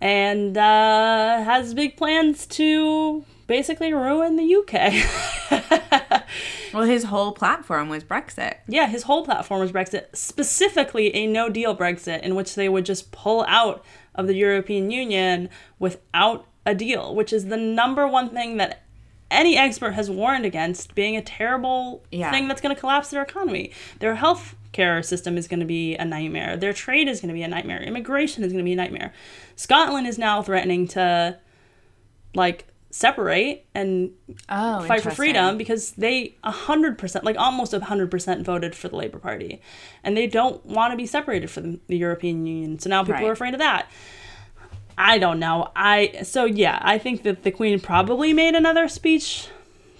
and 0.00 0.56
uh, 0.56 1.42
has 1.42 1.74
big 1.74 1.96
plans 1.96 2.46
to 2.46 3.24
basically 3.48 3.92
ruin 3.92 4.36
the 4.36 4.54
UK. 4.54 5.74
Well, 6.74 6.82
his 6.84 7.04
whole 7.04 7.32
platform 7.32 7.88
was 7.88 8.04
Brexit. 8.04 8.56
yeah, 8.68 8.86
his 8.86 9.04
whole 9.04 9.24
platform 9.24 9.60
was 9.60 9.72
Brexit, 9.72 10.14
specifically 10.14 11.12
a 11.14 11.26
no 11.26 11.48
deal 11.48 11.74
Brexit, 11.74 12.20
in 12.20 12.34
which 12.34 12.54
they 12.54 12.68
would 12.68 12.84
just 12.84 13.10
pull 13.10 13.44
out 13.48 13.82
of 14.14 14.26
the 14.26 14.34
European 14.34 14.90
Union 14.90 15.48
without 15.78 16.46
a 16.66 16.74
deal, 16.74 17.14
which 17.14 17.32
is 17.32 17.46
the 17.46 17.56
number 17.56 18.06
one 18.06 18.28
thing 18.28 18.58
that 18.58 18.82
any 19.30 19.56
expert 19.56 19.92
has 19.92 20.10
warned 20.10 20.44
against 20.44 20.94
being 20.94 21.16
a 21.16 21.22
terrible 21.22 22.04
Yeah. 22.10 22.30
thing 22.30 22.48
that's 22.48 22.60
going 22.60 22.74
to 22.74 22.78
collapse 22.80 23.08
their 23.10 23.22
economy. 23.22 23.72
Their 24.00 24.16
health 24.16 24.54
care 24.72 25.02
system 25.02 25.38
is 25.38 25.48
going 25.48 25.60
to 25.60 25.66
be 25.66 25.94
a 25.96 26.04
nightmare. 26.04 26.56
Their 26.58 26.74
trade 26.74 27.08
is 27.08 27.20
going 27.22 27.28
to 27.28 27.34
be 27.34 27.42
a 27.42 27.48
nightmare. 27.48 27.82
Immigration 27.82 28.44
is 28.44 28.52
going 28.52 28.62
to 28.62 28.68
be 28.68 28.74
a 28.74 28.76
nightmare. 28.76 29.12
Scotland 29.56 30.06
is 30.06 30.18
now 30.18 30.42
threatening 30.42 30.86
to 30.88 31.38
like 32.34 32.66
separate 32.90 33.66
and 33.74 34.10
Oh, 34.48 34.80
fight 34.86 35.02
for 35.02 35.10
freedom 35.10 35.58
because 35.58 35.92
they 35.92 36.34
100% 36.44 37.22
like 37.22 37.36
almost 37.36 37.72
100% 37.72 38.42
voted 38.42 38.74
for 38.74 38.88
the 38.88 38.96
labor 38.96 39.18
party 39.18 39.60
and 40.02 40.16
they 40.16 40.26
don't 40.26 40.64
want 40.64 40.92
to 40.92 40.96
be 40.96 41.06
separated 41.06 41.50
from 41.50 41.80
the 41.88 41.96
european 41.98 42.46
union 42.46 42.78
so 42.78 42.88
now 42.88 43.02
people 43.02 43.14
Right. 43.14 43.24
are 43.28 43.32
afraid 43.32 43.52
of 43.54 43.58
that 43.60 43.90
i 44.96 45.18
don't 45.18 45.38
know 45.38 45.70
i 45.76 46.12
so 46.22 46.44
yeah 46.46 46.78
i 46.82 46.96
think 46.98 47.22
that 47.24 47.42
the 47.42 47.50
queen 47.50 47.78
probably 47.78 48.32
made 48.32 48.54
another 48.54 48.88
speech 48.88 49.48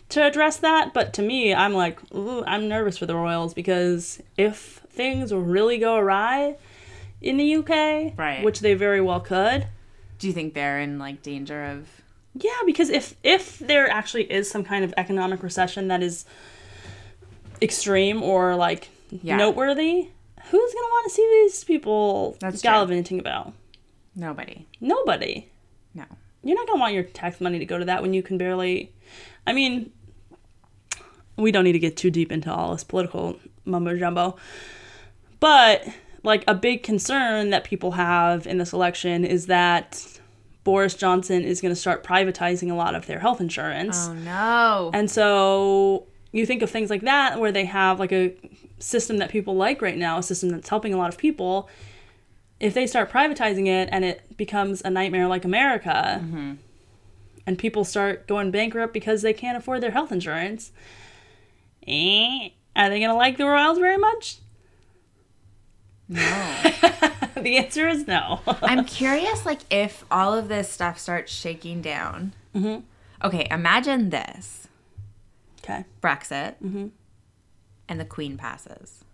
to 0.09 0.23
address 0.25 0.57
that 0.57 0.95
but 0.95 1.12
to 1.12 1.23
me 1.23 1.54
i'm 1.54 1.75
like 1.75 1.99
ooh, 2.14 2.42
i'm 2.47 2.68
nervous 2.68 2.97
for 2.99 3.04
the 3.07 3.14
royals 3.14 3.52
because 3.52 4.23
if 4.38 4.80
things 4.88 5.33
really 5.33 5.76
go 5.78 5.97
awry 5.97 6.57
in 7.21 7.37
the 7.37 7.54
uk 7.57 7.68
Right. 7.68 8.40
which 8.42 8.61
they 8.61 8.73
very 8.75 9.00
well 9.02 9.21
could 9.21 9.66
Do 10.18 10.26
you 10.26 10.33
think 10.33 10.54
they're 10.54 10.80
in 10.80 10.99
like 10.99 11.23
danger 11.23 11.64
of? 11.64 11.88
Yeah, 12.35 12.50
because 12.66 12.88
if 12.90 13.14
if 13.23 13.58
there 13.58 13.88
actually 13.90 14.25
is 14.30 14.50
some 14.50 14.64
kind 14.64 14.85
of 14.85 14.94
economic 14.97 15.42
recession 15.42 15.88
that 15.88 16.02
is 16.02 16.25
extreme 17.61 18.23
or 18.23 18.54
like 18.56 18.88
Yeah. 19.11 19.37
noteworthy, 19.37 20.08
who's 20.50 20.75
gonna 20.75 20.87
want 20.88 21.08
to 21.08 21.14
see 21.14 21.42
these 21.42 21.64
people 21.64 22.37
That's 22.40 22.61
true. 22.61 22.70
gallivanting 22.70 23.18
about? 23.18 23.52
Nobody. 24.14 24.66
Nobody. 24.80 25.49
No. 25.94 26.04
You're 26.42 26.56
not 26.56 26.66
gonna 26.66 26.80
want 26.80 26.94
your 26.94 27.02
tax 27.04 27.40
money 27.40 27.58
to 27.58 27.64
go 27.64 27.78
to 27.78 27.85
that 27.87 28.02
when 28.02 28.14
you 28.14 28.23
can 28.23 28.38
barely. 28.38 28.92
I 29.47 29.52
mean, 29.52 29.92
we 31.37 31.52
don't 31.52 31.64
need 31.64 31.73
to 31.73 31.78
get 31.78 31.97
too 31.97 32.11
deep 32.11 32.30
into 32.32 32.52
all 32.52 32.73
this 32.73 32.85
political 32.85 33.38
mumbo 33.64 33.97
jumbo, 33.97 34.37
but 35.40 35.87
like 36.25 36.44
a 36.49 36.54
big 36.54 36.82
concern 36.82 37.50
that 37.50 37.64
people 37.64 37.92
have 37.92 38.47
in 38.47 38.58
this 38.58 38.73
election 38.73 39.25
is 39.25 39.47
that 39.47 40.17
Boris 40.68 40.92
Johnson 40.92 41.44
is 41.44 41.62
going 41.62 41.72
to 41.72 41.80
start 41.80 42.04
privatizing 42.04 42.70
a 42.70 42.75
lot 42.75 42.94
of 42.94 43.06
their 43.06 43.20
health 43.20 43.40
insurance. 43.40 44.06
Oh 44.06 44.12
no. 44.12 44.90
And 44.92 45.10
so 45.10 46.04
you 46.30 46.44
think 46.44 46.60
of 46.60 46.68
things 46.68 46.90
like 46.90 47.00
that 47.00 47.40
where 47.40 47.50
they 47.50 47.64
have 47.64 47.98
like 47.98 48.12
a 48.12 48.34
system 48.78 49.16
that 49.16 49.30
people 49.30 49.56
like 49.56 49.80
right 49.80 49.96
now, 49.96 50.18
a 50.18 50.22
system 50.22 50.50
that's 50.50 50.68
helping 50.68 50.92
a 50.92 50.98
lot 50.98 51.08
of 51.08 51.16
people. 51.16 51.70
If 52.60 52.75
they 52.75 52.87
start 52.87 53.10
privatizing 53.10 53.66
it 53.66 53.88
and 53.90 54.04
it 54.04 54.37
becomes 54.37 54.82
a 54.82 54.90
nightmare 54.90 55.26
like 55.26 55.46
America, 55.46 56.20
and 57.46 57.58
people 57.58 57.82
start 57.82 58.26
going 58.26 58.50
bankrupt 58.50 58.92
because 58.92 59.22
they 59.22 59.32
can't 59.32 59.56
afford 59.56 59.80
their 59.80 59.92
health 59.92 60.12
insurance, 60.12 60.70
eh, 61.87 62.50
are 62.76 62.90
they 62.90 62.98
going 62.98 63.08
to 63.08 63.16
like 63.16 63.38
the 63.38 63.46
Royals 63.46 63.78
very 63.78 63.96
much? 63.96 64.40
No. 66.09 66.21
the 67.43 67.57
answer 67.59 67.88
is 67.88 68.07
no. 68.07 68.41
I'm 68.62 68.85
curious, 68.85 69.45
like, 69.47 69.61
if 69.71 70.05
all 70.11 70.35
of 70.35 70.49
this 70.49 70.71
stuff 70.71 70.99
starts 70.99 71.33
shaking 71.33 71.81
down. 71.83 72.35
Mhm. 72.55 72.83
Okay, 73.25 73.47
imagine 73.50 74.11
this 74.11 74.69
okay. 75.62 75.85
Brexit, 76.03 76.55
and 77.88 78.00
the 78.00 78.05
Queen 78.05 78.37
passes. 78.37 79.05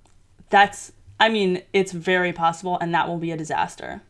That's, 0.50 0.92
I 1.18 1.28
mean, 1.28 1.62
it's 1.72 1.92
very 1.92 2.32
possible, 2.32 2.78
and 2.80 2.94
that 2.94 3.08
will 3.08 3.18
be 3.18 3.30
a 3.32 3.36
disaster. 3.36 4.02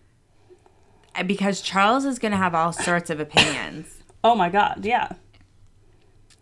Uh, 1.15 1.23
Because 1.23 1.61
Charles 1.61 2.05
is 2.05 2.19
going 2.19 2.33
to 2.33 2.39
have 2.39 2.55
all 2.55 2.73
sorts 2.73 3.11
of 3.11 3.21
opinions. 3.21 3.89
Oh 4.27 4.35
my 4.35 4.49
God, 4.49 4.87
yeah. 4.87 5.11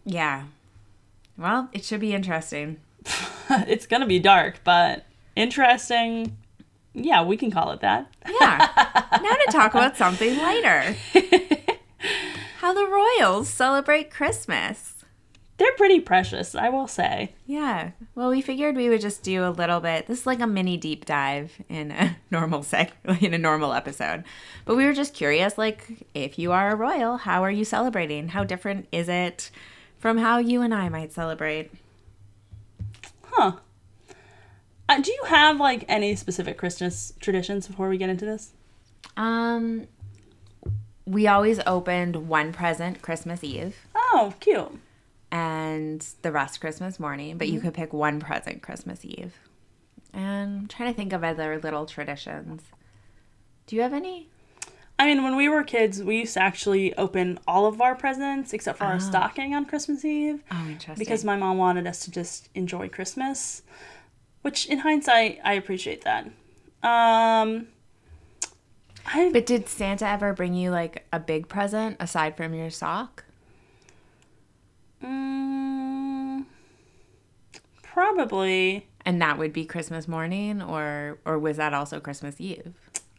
Yeah. 0.05 0.45
Well, 1.37 1.69
it 1.73 1.85
should 1.85 1.99
be 1.99 2.13
interesting. 2.15 2.77
it's 3.51 3.87
gonna 3.87 4.07
be 4.07 4.21
dark, 4.21 4.61
but 4.63 5.05
interesting. 5.37 6.37
Yeah, 6.95 7.25
we 7.25 7.37
can 7.37 7.51
call 7.51 7.73
it 7.73 7.81
that. 7.81 8.11
Yeah. 8.29 8.69
now 9.13 9.19
to 9.19 9.49
talk 9.51 9.75
about 9.75 9.97
something 9.97 10.37
lighter. 10.37 10.97
How 12.59 12.75
the 12.75 12.87
Royals 12.87 13.49
celebrate 13.49 14.11
Christmas. 14.11 15.05
They're 15.59 15.73
pretty 15.73 16.01
precious, 16.01 16.55
I 16.55 16.71
will 16.71 16.89
say. 16.89 17.35
Yeah. 17.47 17.91
Well, 18.15 18.31
we 18.31 18.41
figured 18.41 18.75
we 18.75 18.89
would 18.89 19.01
just 19.01 19.23
do 19.23 19.45
a 19.45 19.51
little 19.51 19.81
bit. 19.81 20.07
This 20.07 20.21
is 20.21 20.27
like 20.27 20.41
a 20.41 20.47
mini 20.47 20.77
deep 20.77 21.05
dive 21.05 21.53
in 21.69 21.93
a 21.93 22.17
normal 22.31 22.63
sec 22.63 22.93
in 23.21 23.33
a 23.33 23.39
normal 23.39 23.73
episode. 23.73 24.25
But 24.65 24.77
we 24.77 24.85
were 24.85 24.93
just 24.93 25.15
curious 25.15 25.57
like 25.57 26.07
if 26.15 26.39
you 26.39 26.53
are 26.53 26.73
a 26.73 26.77
royal, 26.77 27.19
how 27.19 27.45
are 27.45 27.51
you 27.51 27.65
celebrating? 27.65 28.29
How 28.29 28.45
different 28.45 28.89
is 28.91 29.09
it 29.09 29.51
from 29.99 30.19
how 30.19 30.39
you 30.39 30.63
and 30.63 30.75
I 30.75 30.89
might 30.89 31.13
celebrate? 31.13 31.71
Huh. 33.25 33.53
Uh, 34.93 35.01
do 35.01 35.11
you 35.11 35.25
have 35.29 35.59
like 35.59 35.85
any 35.89 36.15
specific 36.17 36.59
Christmas 36.59 37.13
traditions 37.21 37.67
before 37.67 37.89
we 37.89 37.97
get 37.99 38.11
into 38.11 38.25
this? 38.25 38.53
Um 39.17 39.87
we 41.05 41.27
always 41.27 41.59
opened 41.67 42.29
one 42.29 42.53
present 42.53 43.03
Christmas 43.03 43.43
Eve 43.43 43.77
Oh, 43.95 44.35
cute. 44.39 44.79
and 45.33 46.07
the 46.23 46.31
rest 46.31 46.61
Christmas 46.61 47.01
morning, 47.01 47.39
but 47.39 47.49
you 47.49 47.61
could 47.61 47.75
pick 47.75 47.93
one 47.93 48.21
present 48.21 48.63
Christmas 48.63 49.05
Eve. 49.05 49.35
And 50.13 50.61
I'm 50.61 50.69
trying 50.69 50.91
to 50.93 50.97
think 50.97 51.13
of 51.13 51.25
other 51.25 51.59
little 51.59 51.87
traditions. 51.87 52.63
Do 53.67 53.75
you 53.77 53.83
have 53.83 53.93
any? 53.95 54.29
I 54.99 55.07
mean, 55.07 55.25
when 55.25 55.35
we 55.37 55.49
were 55.49 55.65
kids, 55.65 56.03
we 56.03 56.19
used 56.21 56.35
to 56.35 56.43
actually 56.43 56.95
open 56.97 57.39
all 57.49 57.67
of 57.67 57.81
our 57.81 57.95
presents 57.97 58.53
except 58.53 58.79
for 58.79 58.85
our 58.85 59.01
stocking 59.01 59.55
on 59.55 59.65
Christmas 59.65 60.05
Eve 60.05 60.43
Oh, 60.53 60.67
interesting. 60.69 60.97
because 61.03 61.25
my 61.25 61.35
mom 61.37 61.57
wanted 61.57 61.87
us 61.89 62.01
to 62.05 62.11
just 62.13 62.49
enjoy 62.55 62.89
Christmas, 62.89 63.63
which 64.43 64.67
in 64.67 64.79
hindsight, 64.81 65.41
I 65.45 65.55
appreciate 65.55 66.03
that. 66.05 66.27
Um, 66.83 67.69
I 69.07 69.31
But 69.33 69.47
did 69.47 69.69
Santa 69.69 70.07
ever 70.07 70.33
bring 70.33 70.55
you 70.55 70.71
like 70.71 71.07
a 71.13 71.19
big 71.19 71.49
present 71.49 71.97
aside 72.01 72.37
from 72.37 72.55
your 72.55 72.71
sock? 72.71 73.25
Mm, 75.03 76.45
probably. 77.83 78.87
And 79.05 79.21
that 79.21 79.39
would 79.39 79.53
be 79.53 79.65
Christmas 79.65 80.07
morning 80.07 80.63
or 80.63 81.19
or 81.25 81.39
was 81.39 81.57
that 81.57 81.75
also 81.75 81.99
Christmas 82.01 82.41
Eve? 82.41 82.73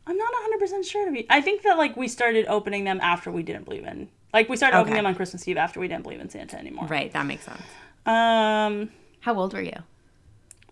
I'm 0.06 0.18
not 0.18 0.34
100% 0.62 0.86
sure 0.86 1.06
to 1.06 1.12
be. 1.12 1.26
I 1.30 1.40
think 1.42 1.62
that 1.64 1.78
like 1.78 1.96
we 1.96 2.08
started 2.10 2.46
opening 2.48 2.84
them 2.84 3.00
after 3.02 3.32
we 3.32 3.44
didn't 3.44 3.66
believe 3.66 3.86
in. 3.86 4.10
Like 4.34 4.50
we 4.50 4.58
started 4.58 4.78
opening 4.78 4.96
them 4.96 5.06
on 5.06 5.16
Christmas 5.16 5.48
Eve 5.48 5.58
after 5.58 5.80
we 5.80 5.88
didn't 5.88 6.04
believe 6.04 6.20
in 6.20 6.30
Santa 6.30 6.58
anymore. 6.58 6.88
Right, 6.88 7.12
that 7.14 7.26
makes 7.26 7.46
sense. 7.46 7.62
Um 8.06 8.90
How 9.22 9.36
old 9.36 9.54
were 9.54 9.62
you? 9.62 9.84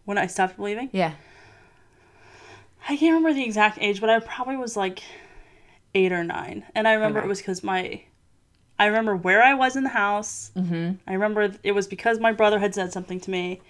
When 0.05 0.17
I 0.17 0.27
stopped 0.27 0.57
believing, 0.57 0.89
Yeah. 0.91 1.13
I 2.89 2.97
can't 2.97 3.13
remember 3.13 3.33
the 3.33 3.43
exact 3.43 3.77
age, 3.79 4.01
but 4.01 4.09
I 4.09 4.19
probably 4.19 4.57
was 4.57 4.75
like 4.75 5.03
8 5.93 6.11
or 6.11 6.23
9. 6.23 6.65
And 6.73 6.87
I 6.87 6.93
remember 6.93 7.19
Okay. 7.19 7.27
it 7.27 7.29
was 7.29 7.41
cuz 7.41 7.63
my 7.63 8.01
I 8.79 8.85
remember 8.87 9.15
where 9.15 9.43
I 9.43 9.53
was 9.53 9.75
in 9.75 9.83
the 9.83 9.89
house. 9.91 10.51
Mm-hmm. 10.55 10.93
I 11.07 11.13
remember 11.13 11.51
it 11.61 11.73
was 11.73 11.85
because 11.87 12.19
my 12.19 12.31
brother 12.31 12.57
had 12.57 12.73
said 12.73 12.91
something 12.91 13.19
to 13.19 13.29
me, 13.29 13.61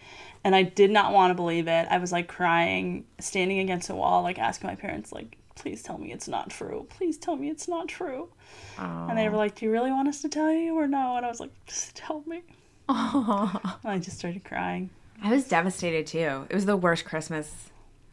and 0.46 0.56
I 0.56 0.64
did 0.64 0.90
not 0.90 1.12
want 1.12 1.32
to 1.32 1.36
believe 1.36 1.68
it. 1.68 1.86
I 1.90 1.98
was 1.98 2.14
like 2.14 2.30
crying, 2.30 3.04
standing 3.20 3.60
against 3.60 3.90
a 3.90 3.96
wall, 3.96 4.22
like 4.24 4.40
asking 4.40 4.70
my 4.70 4.76
parents, 4.76 5.12
like, 5.12 5.36
please 5.56 5.84
tell 5.84 5.98
me 5.98 6.14
it's 6.14 6.30
not 6.30 6.50
true. 6.50 6.88
Please 6.90 7.18
tell 7.18 7.36
me 7.36 7.50
it's 7.50 7.68
not 7.68 7.90
true. 7.90 8.30
And 8.78 9.18
they 9.18 9.28
were 9.28 9.36
like, 9.36 9.56
do 9.56 9.66
you 9.66 9.72
really 9.72 9.92
want 9.92 10.08
us 10.08 10.22
to 10.22 10.30
tell 10.30 10.50
you 10.52 10.76
or 10.80 10.88
no? 10.88 11.18
And 11.18 11.26
I 11.26 11.30
was 11.30 11.42
like, 11.42 11.52
just 11.68 11.94
tell 11.96 12.24
me. 12.26 12.42
And 12.88 13.92
I 13.92 14.00
just 14.00 14.18
started 14.18 14.46
crying. 14.46 14.90
I 15.22 15.30
was 15.32 15.48
devastated 15.48 16.08
too. 16.08 16.48
It 16.50 16.54
was 16.56 16.66
the 16.66 16.78
worst 16.78 17.06
Christmas 17.06 17.70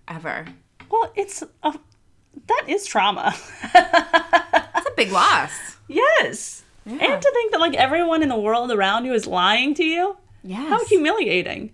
ever. 0.07 0.47
Well, 0.91 1.11
it's 1.17 1.43
a, 1.63 1.75
that 2.47 2.65
is 2.69 2.87
trauma. 2.87 3.35
That's 3.73 4.87
a 4.87 4.93
big 4.97 5.11
loss. 5.13 5.53
yes. 5.89 6.65
Yeah. 6.87 6.93
And 7.13 7.23
to 7.23 7.31
think 7.35 7.53
that 7.53 7.61
like 7.61 7.75
everyone 7.75 8.23
in 8.23 8.29
the 8.31 8.39
world 8.39 8.71
around 8.73 9.05
you 9.05 9.13
is 9.13 9.27
lying 9.27 9.75
to 9.75 9.85
you. 9.85 10.17
Yes. 10.43 10.69
How 10.69 10.85
humiliating. 10.87 11.73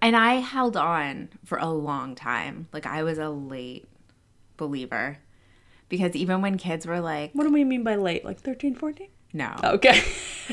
And 0.00 0.16
I 0.16 0.34
held 0.36 0.76
on 0.78 1.28
for 1.44 1.58
a 1.58 1.68
long 1.68 2.14
time. 2.14 2.66
Like 2.72 2.86
I 2.86 3.02
was 3.02 3.18
a 3.18 3.28
late 3.28 3.86
believer. 4.56 5.18
Because 5.90 6.14
even 6.16 6.40
when 6.40 6.56
kids 6.56 6.86
were 6.86 7.00
like, 7.00 7.32
What 7.34 7.44
do 7.44 7.52
we 7.52 7.64
mean 7.64 7.82
by 7.82 7.96
late? 7.96 8.24
Like 8.24 8.40
13, 8.40 8.74
14? 8.76 9.08
no, 9.34 9.54
Okay. 9.62 10.02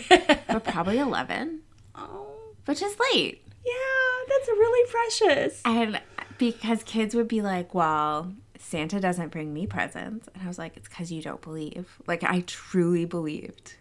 but 0.10 0.64
probably 0.66 0.98
11, 1.00 1.62
oh, 1.96 2.28
which 2.66 2.82
is 2.82 2.96
late. 3.14 3.42
Yeah, 3.68 4.26
that's 4.28 4.48
really 4.48 4.92
precious. 4.92 5.62
And 5.66 6.02
because 6.38 6.84
kids 6.84 7.16
would 7.16 7.28
be 7.28 7.42
like, 7.42 7.74
well, 7.74 8.34
Santa 8.58 9.00
doesn't 9.00 9.30
bring 9.30 9.54
me 9.54 9.68
presents. 9.68 10.28
And 10.34 10.44
I 10.44 10.48
was 10.48 10.58
like, 10.58 10.78
it's 10.78 10.88
because 10.88 11.12
you 11.12 11.22
don't 11.22 11.42
believe. 11.42 11.98
Like, 12.08 12.24
I 12.24 12.42
truly 12.42 13.06
believed. 13.06 13.76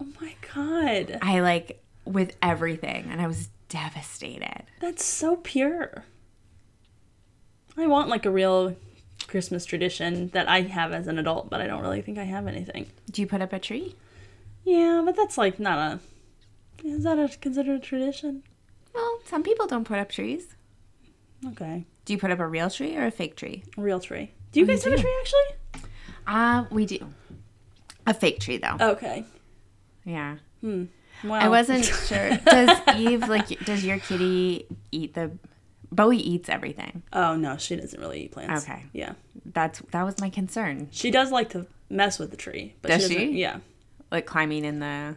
Oh 0.00 0.08
my 0.20 0.34
god. 0.54 1.18
I 1.22 1.40
like 1.40 1.82
with 2.04 2.36
everything. 2.42 3.08
And 3.10 3.20
I 3.20 3.26
was 3.26 3.48
devastated. 3.68 4.64
That's 4.80 5.04
so 5.04 5.36
pure. 5.36 6.04
I 7.76 7.86
want 7.86 8.08
like 8.08 8.26
a 8.26 8.30
real 8.30 8.76
Christmas 9.26 9.64
tradition 9.64 10.28
that 10.28 10.48
I 10.48 10.62
have 10.62 10.92
as 10.92 11.06
an 11.06 11.18
adult, 11.18 11.48
but 11.48 11.60
I 11.60 11.66
don't 11.66 11.80
really 11.80 12.02
think 12.02 12.18
I 12.18 12.24
have 12.24 12.46
anything. 12.46 12.90
Do 13.10 13.22
you 13.22 13.26
put 13.26 13.40
up 13.40 13.52
a 13.52 13.58
tree? 13.58 13.96
Yeah, 14.64 15.02
but 15.04 15.16
that's 15.16 15.38
like 15.38 15.58
not 15.58 15.78
a. 15.78 16.00
Is 16.86 17.04
that 17.04 17.18
a 17.18 17.34
considered 17.38 17.76
a 17.76 17.84
tradition? 17.84 18.42
Well, 18.94 19.18
some 19.24 19.42
people 19.42 19.66
don't 19.66 19.84
put 19.84 19.98
up 19.98 20.10
trees. 20.10 20.54
Okay, 21.48 21.86
Do 22.04 22.12
you 22.12 22.18
put 22.18 22.30
up 22.30 22.38
a 22.38 22.46
real 22.46 22.70
tree 22.70 22.96
or 22.96 23.04
a 23.06 23.10
fake 23.10 23.34
tree? 23.36 23.64
a 23.76 23.80
real 23.80 23.98
tree. 23.98 24.32
Do 24.52 24.60
you 24.60 24.66
guys 24.66 24.84
have 24.84 24.92
a 24.92 24.96
tree 24.98 25.14
actually? 25.20 25.88
Uh, 26.26 26.64
we 26.70 26.86
do. 26.86 26.98
A 28.06 28.14
fake 28.14 28.38
tree, 28.40 28.58
though. 28.58 28.76
Okay. 28.80 29.24
Yeah. 30.04 30.36
Hmm. 30.60 30.84
Well, 31.24 31.34
I 31.34 31.48
wasn't 31.48 31.84
sure. 32.08 32.36
Does 32.44 32.78
Eve, 32.96 33.28
like, 33.28 33.48
does 33.64 33.84
your 33.84 33.98
kitty 33.98 34.66
eat 34.92 35.14
the. 35.14 35.32
Bowie 35.90 36.16
eats 36.16 36.48
everything. 36.48 37.02
Oh 37.12 37.36
no, 37.36 37.58
she 37.58 37.76
doesn't 37.76 38.00
really 38.00 38.22
eat 38.24 38.32
plants. 38.32 38.62
Okay. 38.64 38.84
Yeah, 38.94 39.12
That's 39.44 39.80
That 39.90 40.04
was 40.04 40.18
my 40.22 40.30
concern. 40.30 40.88
she 40.90 41.10
does 41.10 41.30
like 41.30 41.50
to 41.50 41.66
mess 41.90 42.18
with 42.18 42.30
the 42.30 42.36
tree. 42.38 42.74
But 42.80 42.88
Does 42.92 43.08
she? 43.08 43.14
she? 43.14 43.30
Yeah. 43.32 43.58
Like, 44.10 44.24
climbing 44.24 44.64
in 44.64 44.78
the. 44.78 45.16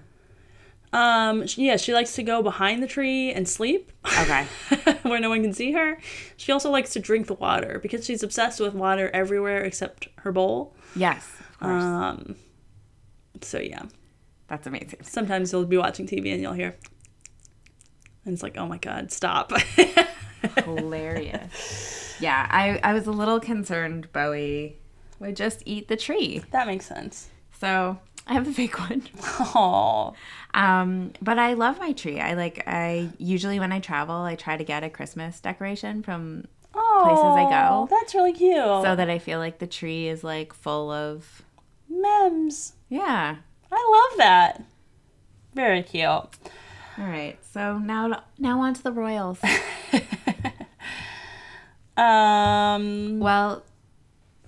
Um. 0.93 1.45
she- 1.47 1.65
Yeah, 1.67 1.77
she 1.77 1.93
likes 1.93 2.13
to 2.15 2.23
go 2.23 2.41
behind 2.41 2.81
the 2.81 2.87
tree 2.87 3.31
and 3.31 3.47
sleep. 3.47 3.91
Okay. 4.21 4.45
where 5.03 5.19
no 5.19 5.29
one 5.29 5.41
can 5.41 5.53
see 5.53 5.71
her. 5.73 5.97
She 6.37 6.51
also 6.51 6.69
likes 6.69 6.93
to 6.93 6.99
drink 6.99 7.27
the 7.27 7.33
water 7.33 7.79
because 7.81 8.05
she's 8.05 8.23
obsessed 8.23 8.59
with 8.59 8.73
water 8.73 9.09
everywhere 9.13 9.61
except 9.63 10.07
her 10.19 10.31
bowl. 10.31 10.75
Yes, 10.95 11.27
of 11.51 11.59
course. 11.59 11.83
Um, 11.83 12.35
so 13.41 13.59
yeah, 13.59 13.83
That's 14.47 14.65
amazing. 14.67 14.99
sometimes 15.03 15.51
you'll 15.51 15.65
be 15.65 15.77
watching 15.77 16.07
TV 16.07 16.31
and 16.33 16.41
you'll 16.41 16.53
hear, 16.53 16.75
and 18.23 18.33
it's 18.33 18.41
like, 18.43 18.57
oh 18.57 18.65
my 18.67 18.77
god, 18.77 19.11
stop. 19.11 19.51
Hilarious. 20.63 22.15
Yeah, 22.19 22.47
I, 22.49 22.79
I 22.83 22.93
was 22.93 23.07
a 23.07 23.11
little 23.11 23.39
concerned 23.39 24.11
Bowie 24.13 24.77
would 25.19 25.35
just 25.35 25.61
eat 25.65 25.87
the 25.87 25.97
tree. 25.97 26.43
that 26.51 26.67
makes 26.67 26.85
sense. 26.85 27.29
So 27.59 27.99
I 28.27 28.33
have 28.33 28.47
a 28.47 28.51
fake 28.53 28.79
one. 28.79 29.03
Oh, 29.39 30.13
Um, 30.53 31.11
but 31.21 31.37
I 31.37 31.53
love 31.53 31.79
my 31.79 31.91
tree. 31.91 32.19
I 32.19 32.33
like 32.33 32.63
I 32.67 33.09
usually 33.17 33.59
when 33.59 33.71
I 33.71 33.79
travel 33.79 34.15
I 34.15 34.35
try 34.35 34.57
to 34.57 34.63
get 34.63 34.83
a 34.83 34.89
Christmas 34.89 35.39
decoration 35.39 36.01
from 36.03 36.45
oh, 36.73 37.35
I 37.37 37.49
go. 37.49 37.87
That's 37.89 38.15
really 38.15 38.33
cute. 38.33 38.55
so 38.55 38.95
that 38.95 39.09
I 39.09 39.19
feel 39.19 39.39
like 39.39 39.59
the 39.59 39.67
tree 39.67 40.07
is 40.07 40.23
like 40.23 40.53
full 40.53 40.91
of 40.91 41.43
Mems, 41.89 42.73
yeah. 42.89 43.35
I 43.71 44.07
love 44.09 44.17
that. 44.17 44.63
Very 45.53 45.83
cute. 45.83 46.03
All 46.05 46.29
right. 46.97 47.37
So 47.53 47.77
now 47.77 48.23
now 48.39 48.59
on 48.61 48.73
to 48.73 48.83
the 48.83 48.91
Royals. 48.91 49.39
Um, 51.97 53.19
Well, 53.19 53.63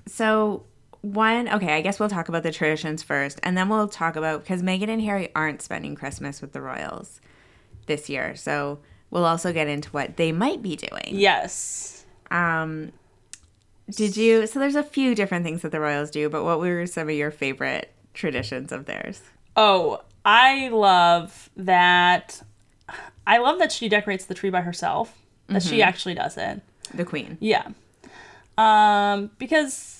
so 0.05 0.65
one, 1.01 1.47
okay, 1.49 1.73
I 1.75 1.81
guess 1.81 1.99
we'll 1.99 2.09
talk 2.09 2.29
about 2.29 2.43
the 2.43 2.51
traditions 2.51 3.03
first, 3.03 3.39
and 3.43 3.57
then 3.57 3.69
we'll 3.69 3.87
talk 3.87 4.15
about 4.15 4.41
because 4.43 4.61
Meghan 4.61 4.89
and 4.89 5.01
Harry 5.01 5.29
aren't 5.35 5.61
spending 5.61 5.95
Christmas 5.95 6.41
with 6.41 6.53
the 6.53 6.61
royals 6.61 7.21
this 7.85 8.09
year. 8.09 8.35
So 8.35 8.79
we'll 9.09 9.25
also 9.25 9.53
get 9.53 9.67
into 9.67 9.89
what 9.89 10.17
they 10.17 10.31
might 10.31 10.61
be 10.61 10.75
doing. 10.75 11.09
yes. 11.11 12.05
Um, 12.29 12.91
did 13.89 14.17
you? 14.17 14.47
So 14.47 14.59
there's 14.59 14.75
a 14.75 14.83
few 14.83 15.15
different 15.15 15.45
things 15.45 15.61
that 15.61 15.71
the 15.71 15.79
royals 15.79 16.11
do, 16.11 16.27
but 16.29 16.43
what 16.43 16.59
were 16.59 16.85
some 16.85 17.07
of 17.07 17.15
your 17.15 17.31
favorite 17.31 17.93
traditions 18.13 18.73
of 18.73 18.85
theirs? 18.85 19.21
Oh, 19.55 20.01
I 20.25 20.67
love 20.67 21.49
that. 21.55 22.41
I 23.25 23.37
love 23.37 23.59
that 23.59 23.71
she 23.71 23.87
decorates 23.87 24.25
the 24.25 24.33
tree 24.33 24.49
by 24.49 24.61
herself. 24.61 25.17
That 25.47 25.63
she 25.63 25.81
actually 25.81 26.15
does 26.15 26.35
it. 26.35 26.61
The 26.93 27.05
Queen. 27.05 27.37
Yeah. 27.39 27.69
Um, 28.57 29.31
because 29.37 29.96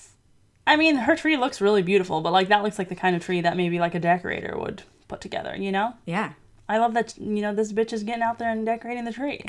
I 0.68 0.76
mean, 0.76 0.96
her 0.96 1.16
tree 1.16 1.36
looks 1.36 1.60
really 1.60 1.82
beautiful, 1.82 2.20
but 2.20 2.32
like 2.32 2.48
that 2.48 2.62
looks 2.62 2.78
like 2.78 2.88
the 2.88 2.94
kind 2.94 3.16
of 3.16 3.24
tree 3.24 3.40
that 3.40 3.56
maybe 3.56 3.78
like 3.80 3.94
a 3.94 3.98
decorator 4.00 4.56
would 4.56 4.82
put 5.08 5.20
together, 5.20 5.56
you 5.56 5.72
know? 5.72 5.94
Yeah. 6.04 6.34
I 6.68 6.76
love 6.78 6.92
that 6.94 7.16
you 7.18 7.40
know 7.40 7.54
this 7.54 7.72
bitch 7.72 7.92
is 7.94 8.02
getting 8.02 8.22
out 8.22 8.38
there 8.38 8.50
and 8.50 8.66
decorating 8.66 9.04
the 9.06 9.12
tree. 9.12 9.42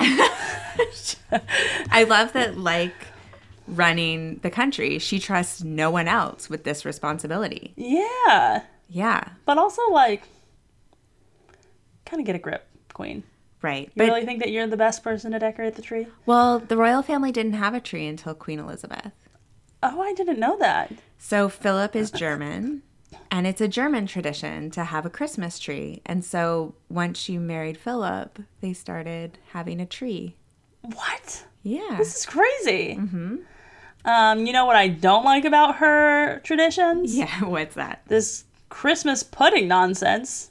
I 1.92 2.04
love 2.08 2.32
that, 2.32 2.56
like 2.56 2.94
running 3.68 4.40
the 4.42 4.50
country, 4.50 4.98
she 4.98 5.18
trusts 5.20 5.62
no 5.62 5.90
one 5.90 6.08
else 6.08 6.48
with 6.48 6.64
this 6.64 6.84
responsibility. 6.84 7.74
yeah. 7.76 8.62
Yeah. 8.88 9.22
But 9.44 9.56
also 9.58 9.82
like 9.92 10.24
kind 12.04 12.18
of 12.20 12.26
get 12.26 12.34
a 12.34 12.40
grip, 12.40 12.66
queen. 12.92 13.22
Right. 13.62 13.86
You 13.86 13.92
But 13.94 14.08
really 14.08 14.24
think 14.24 14.40
that 14.40 14.50
you're 14.50 14.66
the 14.66 14.76
best 14.76 15.04
person 15.04 15.30
to 15.32 15.38
decorate 15.38 15.74
the 15.76 15.82
tree? 15.82 16.06
Well, 16.26 16.58
the 16.58 16.76
royal 16.76 17.02
family 17.02 17.30
didn't 17.30 17.52
have 17.52 17.74
a 17.74 17.80
tree 17.80 18.06
until 18.08 18.34
Queen 18.34 18.58
Elizabeth. 18.58 19.12
Oh, 19.82 20.00
I 20.00 20.12
didn't 20.14 20.38
know 20.38 20.58
that. 20.58 20.92
So 21.18 21.48
Philip 21.48 21.96
is 21.96 22.10
German, 22.10 22.82
and 23.30 23.46
it's 23.46 23.60
a 23.60 23.68
German 23.68 24.06
tradition 24.06 24.70
to 24.72 24.84
have 24.84 25.06
a 25.06 25.10
Christmas 25.10 25.58
tree. 25.58 26.02
And 26.04 26.24
so 26.24 26.74
once 26.88 27.18
she 27.18 27.38
married 27.38 27.78
Philip, 27.78 28.40
they 28.60 28.72
started 28.72 29.38
having 29.52 29.80
a 29.80 29.86
tree. 29.86 30.36
What? 30.82 31.44
Yeah. 31.62 31.96
This 31.98 32.16
is 32.16 32.26
crazy. 32.26 32.96
Mm-hmm. 32.96 33.36
Um, 34.04 34.46
you 34.46 34.52
know 34.52 34.64
what 34.64 34.76
I 34.76 34.88
don't 34.88 35.24
like 35.24 35.44
about 35.44 35.76
her 35.76 36.40
traditions? 36.40 37.16
Yeah, 37.16 37.44
what's 37.44 37.74
that? 37.74 38.02
This 38.06 38.44
Christmas 38.70 39.22
pudding 39.22 39.68
nonsense. 39.68 40.50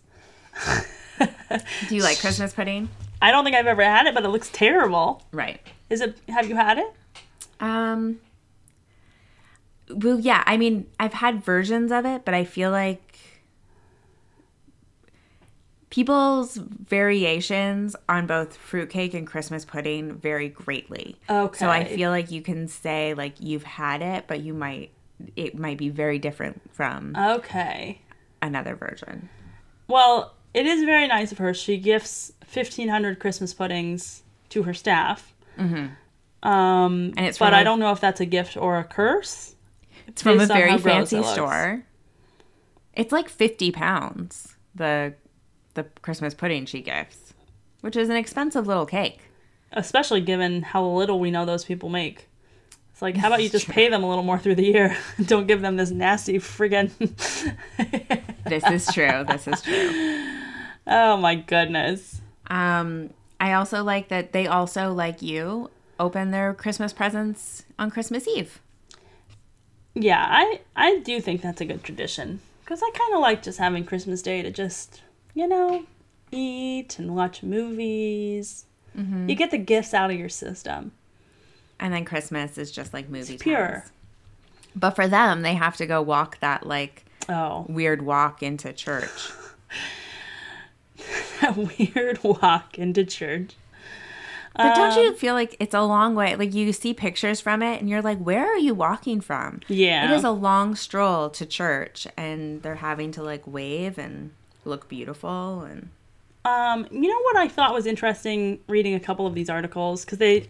Do 0.68 1.96
you 1.96 2.04
like 2.04 2.20
Christmas 2.22 2.54
pudding? 2.54 2.90
I 3.22 3.32
don't 3.32 3.44
think 3.44 3.56
I've 3.56 3.68
ever 3.68 3.84
had 3.84 4.06
it, 4.08 4.14
but 4.14 4.24
it 4.24 4.30
looks 4.30 4.50
terrible. 4.54 5.24
Right. 5.32 5.60
Is 5.90 6.02
it? 6.02 6.18
Have 6.30 6.48
you 6.48 6.56
had 6.56 6.78
it? 6.78 6.94
Um 7.60 8.20
Well, 9.90 10.20
yeah, 10.20 10.44
I 10.46 10.58
mean, 10.58 10.88
I've 11.00 11.14
had 11.14 11.44
versions 11.44 11.92
of 11.92 12.06
it, 12.06 12.24
but 12.26 12.34
I 12.34 12.44
feel 12.46 12.72
like 12.72 13.18
people's 15.90 16.56
variations 16.58 17.96
on 18.08 18.28
both 18.28 18.56
fruitcake 18.56 19.14
and 19.14 19.26
Christmas 19.26 19.66
pudding 19.66 20.14
vary 20.14 20.50
greatly. 20.50 21.16
Okay. 21.30 21.58
So 21.58 21.70
I 21.70 21.84
feel 21.86 22.12
like 22.12 22.30
you 22.32 22.42
can 22.42 22.68
say 22.68 23.14
like 23.16 23.36
you've 23.40 23.64
had 23.64 24.02
it, 24.02 24.26
but 24.28 24.42
you 24.42 24.54
might 24.54 24.92
it 25.36 25.58
might 25.58 25.78
be 25.78 25.90
very 25.90 26.20
different 26.20 26.62
from 26.74 27.16
Okay. 27.18 28.00
another 28.42 28.76
version. 28.76 29.30
Well, 29.88 30.36
it 30.54 30.66
is 30.66 30.84
very 30.84 31.08
nice 31.08 31.32
of 31.32 31.40
her. 31.40 31.54
She 31.54 31.78
gifts 31.78 32.32
fifteen 32.46 32.90
hundred 32.90 33.20
Christmas 33.20 33.54
puddings 33.54 34.22
to 34.50 34.64
her 34.64 34.74
staff. 34.74 35.34
Mm-hmm. 35.58 36.48
Um, 36.48 37.14
And 37.18 37.26
it's 37.26 37.38
but 37.40 37.48
from 37.50 37.56
I 37.56 37.64
don't 37.64 37.80
know 37.80 37.92
if 37.92 38.00
that's 38.00 38.22
a 38.22 38.26
gift 38.26 38.56
or 38.56 38.78
a 38.78 38.84
curse. 38.84 39.56
It's 40.10 40.22
from 40.22 40.36
a 40.36 40.38
Based 40.40 40.52
very 40.52 40.78
fancy 40.78 41.24
store. 41.24 41.84
It's 42.94 43.12
like 43.12 43.30
50 43.30 43.72
pounds 43.72 44.56
the 44.76 45.14
the 45.76 45.84
Christmas 46.02 46.34
pudding 46.34 46.66
she 46.66 46.82
gifts, 46.82 47.34
which 47.82 47.96
is 47.96 48.10
an 48.10 48.16
expensive 48.16 48.68
little 48.68 48.86
cake. 48.86 49.20
especially 49.72 50.20
given 50.22 50.62
how 50.64 50.84
little 50.86 51.20
we 51.20 51.32
know 51.32 51.46
those 51.46 51.64
people 51.64 51.90
make. 51.90 52.28
It's 52.92 53.02
like, 53.02 53.16
how 53.16 53.28
about 53.28 53.42
you 53.44 53.50
just 53.50 53.68
pay 53.70 53.88
them 53.88 54.04
a 54.04 54.10
little 54.10 54.24
more 54.24 54.38
through 54.40 54.56
the 54.56 54.66
year? 54.66 54.98
Don't 55.26 55.48
give 55.48 55.62
them 55.62 55.78
this 55.78 55.92
nasty 55.92 56.38
friggin' 56.40 56.90
this 58.46 58.64
is 58.70 58.94
true. 58.94 59.24
This 59.28 59.48
is 59.48 59.62
true. 59.62 60.26
Oh 60.92 61.18
my 61.18 61.36
goodness. 61.36 62.20
Um, 62.48 63.12
I 63.40 63.54
also 63.54 63.84
like 63.84 64.08
that 64.08 64.32
they 64.32 64.48
also, 64.48 64.92
like 64.92 65.22
you, 65.22 65.70
open 66.00 66.32
their 66.32 66.52
Christmas 66.56 66.94
presents 66.94 67.64
on 67.78 67.92
Christmas 67.92 68.28
Eve. 68.28 68.60
Yeah, 70.02 70.26
I 70.28 70.62
I 70.76 71.00
do 71.00 71.20
think 71.22 71.42
that's 71.42 71.62
a 71.62 71.66
good 71.66 71.84
tradition 71.84 72.40
because 72.64 72.82
I 72.82 72.90
kind 72.96 73.14
of 73.14 73.20
like 73.22 73.44
just 73.44 73.60
having 73.60 73.84
Christmas 73.84 74.22
Day 74.22 74.42
to 74.42 74.52
just 74.52 75.02
you 75.34 75.48
know 75.48 75.84
eat 76.32 76.98
and 77.00 77.16
watch 77.16 77.44
movies. 77.44 78.66
Mm-hmm. 78.98 79.30
You 79.30 79.36
get 79.36 79.52
the 79.52 79.58
gifts 79.58 79.94
out 79.94 80.10
of 80.12 80.18
your 80.18 80.30
system. 80.30 80.92
And 81.80 81.94
then 81.94 82.04
Christmas 82.06 82.58
is 82.58 82.72
just 82.72 82.94
like 82.94 83.08
movie 83.10 83.36
It's 83.36 83.44
pure. 83.44 83.68
times. 83.68 83.92
But 84.76 84.92
for 84.92 85.08
them, 85.08 85.42
they 85.42 85.54
have 85.54 85.78
to 85.78 85.86
go 85.86 86.02
walk 86.02 86.40
that 86.40 86.66
like 86.66 87.06
Oh, 87.28 87.66
weird 87.70 88.02
walk 88.02 88.42
into 88.44 88.74
church. 88.74 89.32
that 91.42 91.56
weird 91.56 92.24
walk 92.24 92.78
into 92.78 93.04
church. 93.06 93.56
But 94.56 94.76
don't 94.76 95.02
you 95.04 95.14
feel 95.16 95.34
like 95.36 95.56
it's 95.60 95.74
a 95.74 95.82
long 95.84 96.16
way? 96.16 96.36
Like 96.36 96.54
you 96.54 96.74
see 96.74 96.94
pictures 96.94 97.40
from 97.40 97.62
it 97.62 97.80
and 97.80 97.90
you're 97.90 98.02
like, 98.02 98.18
where 98.18 98.46
are 98.46 98.58
you 98.58 98.74
walking 98.74 99.22
from? 99.22 99.62
Yeah. 99.70 100.12
It 100.12 100.16
is 100.16 100.24
a 100.24 100.32
long 100.32 100.76
stroll 100.76 101.30
to 101.30 101.46
church 101.46 102.08
and 102.18 102.62
they're 102.62 102.76
having 102.76 103.12
to 103.14 103.24
like 103.24 103.44
wave 103.48 103.98
and 103.98 104.32
look 104.66 104.90
beautiful 104.90 105.62
and 105.62 105.90
Um, 106.46 106.88
you 106.92 107.08
know 107.08 107.22
what 107.22 107.38
I 107.38 107.48
thought 107.48 107.74
was 107.74 107.86
interesting 107.86 108.60
reading 108.68 108.96
a 108.96 109.00
couple 109.00 109.26
of 109.28 109.34
these 109.36 109.50
articles 109.50 110.04
because 110.04 110.18
they, 110.18 110.48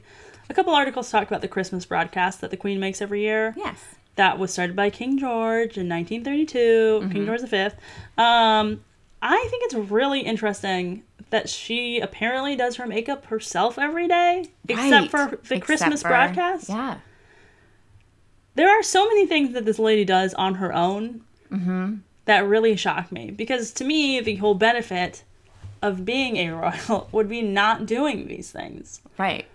a 0.49 0.53
couple 0.53 0.73
articles 0.73 1.11
talk 1.11 1.27
about 1.27 1.41
the 1.41 1.47
Christmas 1.47 1.85
broadcast 1.85 2.41
that 2.41 2.49
the 2.51 2.57
Queen 2.57 2.79
makes 2.79 3.01
every 3.01 3.21
year. 3.21 3.53
yes. 3.57 3.83
That 4.15 4.37
was 4.37 4.51
started 4.51 4.75
by 4.75 4.89
King 4.89 5.17
George 5.17 5.77
in 5.77 5.87
1932, 5.87 7.09
King 7.11 7.25
George 7.25 7.41
V. 7.41 7.57
Um, 8.17 8.83
I 9.21 9.47
think 9.49 9.63
it's 9.65 9.75
really 9.75 10.21
interesting 10.21 11.03
that 11.29 11.49
she 11.49 11.99
apparently 11.99 12.55
does 12.55 12.77
her 12.77 12.87
makeup 12.87 13.25
herself 13.25 13.77
every 13.77 14.07
day, 14.07 14.45
except 14.67 14.91
Right. 14.91 15.11
for 15.11 15.25
the 15.27 15.55
Except 15.55 15.61
Christmas 15.63 16.01
for- 16.01 16.09
broadcast. 16.09 16.69
Yeah. 16.69 16.97
There 18.55 18.69
are 18.69 18.83
so 18.83 19.07
many 19.07 19.25
things 19.25 19.53
that 19.53 19.65
this 19.65 19.79
lady 19.79 20.03
does 20.05 20.33
on 20.33 20.55
her 20.55 20.73
own 20.73 21.21
mm-hmm. 21.51 21.95
that 22.25 22.45
really 22.45 22.75
shock 22.75 23.11
me 23.11 23.31
because 23.31 23.71
to 23.73 23.85
me, 23.85 24.19
the 24.19 24.35
whole 24.35 24.55
benefit 24.55 25.23
of 25.81 26.03
being 26.03 26.37
a 26.37 26.49
royal 26.49 27.07
would 27.11 27.29
be 27.29 27.41
not 27.41 27.85
doing 27.85 28.27
these 28.27 28.51
things. 28.51 29.01
Right. 29.17 29.45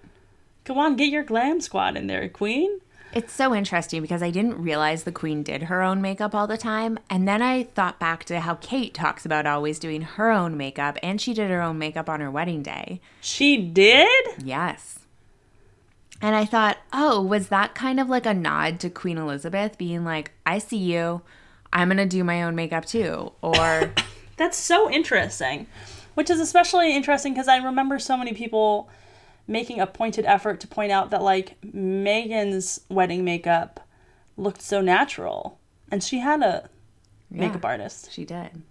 Come 0.65 0.79
on, 0.79 0.97
get 0.97 1.11
your 1.11 1.25
glam 1.25 1.61
squad 1.61 1.97
in 1.97 2.07
there, 2.07 2.29
Queen. 2.29 2.81
It's 3.14 3.33
so 3.33 3.55
interesting 3.55 4.03
because 4.03 4.22
I 4.22 4.31
didn't 4.31 4.61
realize 4.61 5.05
the 5.05 5.12
queen 5.12 5.44
did 5.44 5.64
her 5.64 5.83
own 5.83 6.03
makeup 6.03 6.35
all 6.35 6.48
the 6.48 6.57
time. 6.57 6.98
And 7.09 7.29
then 7.29 7.42
I 7.42 7.62
thought 7.62 8.00
back 8.00 8.24
to 8.24 8.40
how 8.40 8.57
Kate 8.57 8.92
talks 8.92 9.24
about 9.24 9.46
always 9.46 9.79
doing 9.79 10.03
her 10.03 10.33
own 10.33 10.57
makeup, 10.57 10.98
and 11.00 11.20
she 11.20 11.33
did 11.33 11.48
her 11.48 11.62
own 11.62 11.79
makeup 11.79 12.09
on 12.09 12.20
her 12.20 12.31
wedding 12.31 12.62
day. 12.62 13.00
She 13.20 13.57
did? 13.57 14.42
Yes. 14.42 14.98
And 16.20 16.35
I 16.35 16.44
thought, 16.44 16.79
oh, 16.92 17.22
was 17.22 17.48
that 17.48 17.74
kind 17.74 18.00
of 18.00 18.09
like 18.09 18.27
a 18.27 18.35
nod 18.35 18.81
to 18.81 18.90
Queen 18.90 19.18
Elizabeth 19.18 19.79
being 19.79 20.05
like, 20.05 20.33
I 20.44 20.59
see 20.59 20.79
you. 20.79 21.22
I'm 21.72 21.88
going 21.88 21.98
to 21.98 22.07
do 22.07 22.24
my 22.24 22.42
own 22.42 22.55
makeup 22.57 22.85
too. 22.85 23.33
Or, 23.42 23.92
That's 24.37 24.59
so 24.59 24.90
interesting. 24.90 25.66
Which 26.14 26.31
is 26.31 26.40
especially 26.40 26.94
interesting 26.94 27.33
because 27.33 27.48
I 27.48 27.59
remember 27.59 27.98
so 27.98 28.16
many 28.16 28.33
people 28.33 28.88
making 29.47 29.81
a 29.81 29.87
pointed 29.87 30.25
effort 30.25 30.61
to 30.61 30.67
point 30.69 30.91
out 30.93 31.11
that, 31.11 31.23
like, 31.23 31.61
Meghan's 31.63 32.81
wedding 32.89 33.25
makeup 33.25 33.87
looked 34.37 34.63
so 34.63 34.81
natural. 34.81 35.59
And 35.91 36.03
she 36.03 36.19
had 36.21 36.43
a 36.43 36.69
Yeah. 37.31 37.41
makeup 37.41 37.65
artist. 37.65 38.11
she 38.13 38.25
did. 38.25 38.63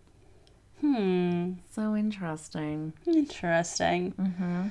Hmm. 0.82 1.54
So 1.72 1.96
interesting. 1.96 2.94
Interesting. 3.06 4.12
Mm-hmm. 4.14 4.68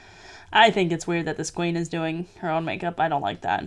I 0.52 0.70
think 0.70 0.92
it's 0.92 1.06
weird 1.06 1.26
that 1.26 1.36
this 1.38 1.50
queen 1.50 1.76
is 1.76 1.88
doing 1.88 2.26
her 2.40 2.50
own 2.50 2.64
makeup. 2.64 3.00
I 3.00 3.08
don't 3.08 3.22
like 3.22 3.40
that. 3.42 3.64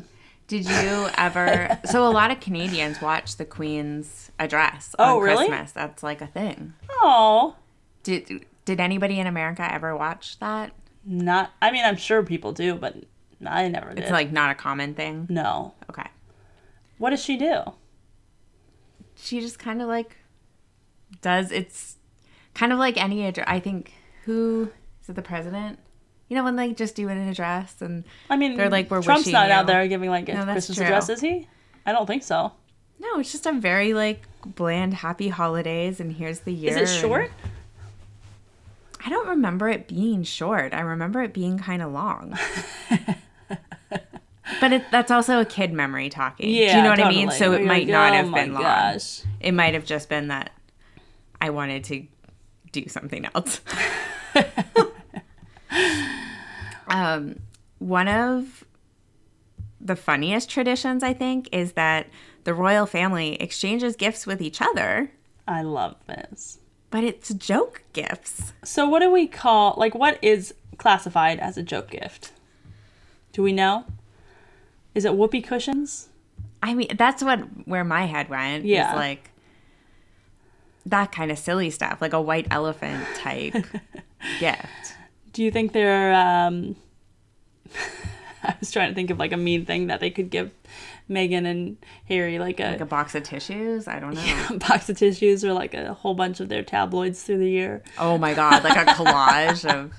Did 0.47 0.65
you 0.69 1.09
ever? 1.17 1.79
so, 1.85 2.07
a 2.07 2.11
lot 2.11 2.29
of 2.29 2.39
Canadians 2.39 3.01
watch 3.01 3.37
the 3.37 3.45
Queen's 3.45 4.29
address 4.37 4.93
Oh, 4.99 5.19
really? 5.19 5.47
Christmas. 5.47 5.71
That's 5.71 6.03
like 6.03 6.21
a 6.21 6.27
thing. 6.27 6.73
Oh, 7.01 7.55
Did 8.03 8.45
Did 8.65 8.79
anybody 8.79 9.19
in 9.19 9.25
America 9.25 9.67
ever 9.73 9.95
watch 9.97 10.37
that? 10.39 10.71
Not. 11.05 11.51
I 11.61 11.71
mean, 11.71 11.85
I'm 11.85 11.97
sure 11.97 12.23
people 12.23 12.51
do, 12.51 12.75
but 12.75 12.95
I 13.45 13.67
never 13.67 13.89
did. 13.89 13.99
It's 13.99 14.11
like 14.11 14.31
not 14.31 14.51
a 14.51 14.55
common 14.55 14.93
thing. 14.95 15.27
no. 15.29 15.73
Okay. 15.89 16.07
What 16.97 17.09
does 17.11 17.23
she 17.23 17.37
do? 17.37 17.61
She 19.15 19.39
just 19.41 19.59
kind 19.59 19.81
of 19.81 19.87
like 19.87 20.17
does 21.21 21.51
it's 21.51 21.95
kind 22.53 22.71
of 22.73 22.79
like 22.79 23.01
any 23.01 23.25
address. 23.25 23.45
I 23.49 23.59
think 23.59 23.93
who 24.25 24.69
is 25.01 25.09
it 25.09 25.15
the 25.15 25.21
president? 25.21 25.79
You 26.27 26.35
know 26.35 26.43
when 26.43 26.55
they 26.55 26.73
just 26.73 26.95
do 26.95 27.07
an 27.09 27.17
address 27.29 27.81
and 27.81 28.03
I 28.29 28.35
mean, 28.37 28.57
They're 28.57 28.69
like, 28.69 28.89
"We're 28.89 29.01
Trump's 29.01 29.27
not 29.27 29.51
out 29.51 29.67
there 29.67 29.87
giving 29.87 30.09
like 30.09 30.27
a 30.29 30.33
No, 30.33 30.43
Christmas 30.45 30.77
true. 30.77 30.85
address, 30.85 31.09
is 31.09 31.21
he? 31.21 31.47
I 31.85 31.91
don't 31.91 32.07
think 32.07 32.23
so. 32.23 32.51
no, 32.99 33.19
it's 33.19 33.31
just 33.31 33.45
a 33.45 33.51
very 33.53 33.93
like 33.93 34.23
bland 34.45 34.93
happy 34.95 35.27
holidays 35.29 35.99
and 35.99 36.11
here's 36.11 36.39
the 36.41 36.51
year. 36.53 36.71
Is 36.71 36.77
it 36.77 36.93
and- 36.95 37.01
short? 37.01 37.31
I 39.05 39.09
don't 39.09 39.27
remember 39.27 39.69
it 39.69 39.87
being 39.87 40.23
short. 40.23 40.73
I 40.73 40.81
remember 40.81 41.21
it 41.21 41.31
being 41.33 41.59
kind 41.59 41.83
of 41.83 41.91
long. 41.91 42.37
but 44.59 44.73
it, 44.73 44.83
that's 44.91 45.11
also 45.11 45.39
a 45.39 45.45
kid 45.45 45.71
memory 45.71 46.09
talking. 46.09 46.49
Yeah, 46.49 46.71
Do 46.71 46.77
you 46.77 46.83
know 46.83 46.89
what 46.89 46.99
I 46.99 47.09
mean? 47.09 47.29
So 47.29 47.53
it 47.53 47.59
you're 47.59 47.67
might 47.67 47.87
like, 47.87 47.87
not 47.87 48.13
"Oh 48.13 48.15
have 48.15 48.33
been 48.33 48.53
long. 48.53 48.63
It 49.39 49.51
might 49.51 49.75
have 49.75 49.85
just 49.85 50.09
been 50.09 50.29
that 50.29 50.51
I 51.39 51.51
wanted 51.51 51.83
to 51.85 52.03
do 52.71 52.87
something 52.87 53.27
else. 53.35 53.61
um, 56.87 57.39
one 57.77 58.07
of 58.07 58.63
the 59.79 59.95
funniest 59.95 60.49
traditions, 60.49 61.03
I 61.03 61.13
think, 61.13 61.47
is 61.51 61.73
that 61.73 62.07
the 62.43 62.55
royal 62.55 62.87
family 62.87 63.35
exchanges 63.35 63.95
gifts 63.95 64.25
with 64.25 64.41
each 64.41 64.61
other, 64.61 65.11
I 65.47 65.61
love 65.61 65.95
this. 66.07 66.57
But 66.95 67.03
it's 67.03 67.33
joke 67.33 67.83
gifts. 67.91 68.53
So, 68.63 68.87
what 68.87 69.01
do 69.01 69.11
we 69.11 69.27
call 69.27 69.73
like 69.75 69.93
what 69.93 70.17
is 70.21 70.53
classified 70.77 71.41
as 71.41 71.57
a 71.57 71.61
joke 71.61 71.91
gift? 71.91 72.31
Do 73.33 73.43
we 73.43 73.51
know? 73.51 73.83
Is 74.93 75.03
it 75.03 75.13
whoopee 75.13 75.41
cushions? 75.41 76.07
I 76.63 76.73
mean, 76.73 76.95
that's 76.95 77.21
what 77.21 77.39
where 77.67 77.83
my 77.83 78.05
head 78.05 78.29
went. 78.29 78.63
Yeah. 78.63 78.91
is 78.91 78.95
like 78.95 79.29
that 80.85 81.11
kind 81.11 81.31
of 81.31 81.37
silly 81.37 81.69
stuff, 81.69 81.97
like 81.99 82.13
a 82.13 82.21
white 82.21 82.47
elephant 82.49 83.05
type 83.15 83.55
gift. 84.39 84.95
Do 85.33 85.43
you 85.43 85.51
think 85.51 85.73
they're? 85.73 86.13
Um, 86.13 86.77
I 88.49 88.55
was 88.59 88.71
trying 88.71 88.89
to 88.89 88.95
think 88.95 89.09
of 89.09 89.17
like 89.19 89.31
a 89.31 89.37
mean 89.37 89.65
thing 89.65 89.87
that 89.87 89.99
they 89.99 90.09
could 90.09 90.29
give 90.29 90.51
Meghan 91.09 91.45
and 91.45 91.77
Harry, 92.07 92.39
like 92.39 92.59
a, 92.59 92.71
Like 92.71 92.81
a 92.81 92.85
box 92.85 93.15
of 93.15 93.23
tissues. 93.23 93.87
I 93.87 93.99
don't 93.99 94.13
know. 94.49 94.57
box 94.59 94.89
of 94.89 94.97
tissues 94.97 95.43
or 95.45 95.53
like 95.53 95.73
a 95.73 95.93
whole 95.93 96.13
bunch 96.15 96.39
of 96.39 96.49
their 96.49 96.63
tabloids 96.63 97.23
through 97.23 97.39
the 97.39 97.49
year. 97.49 97.83
Oh 97.97 98.17
my 98.17 98.33
god, 98.33 98.63
like 98.63 98.77
a 98.77 98.91
collage 98.91 99.65
of. 99.65 99.91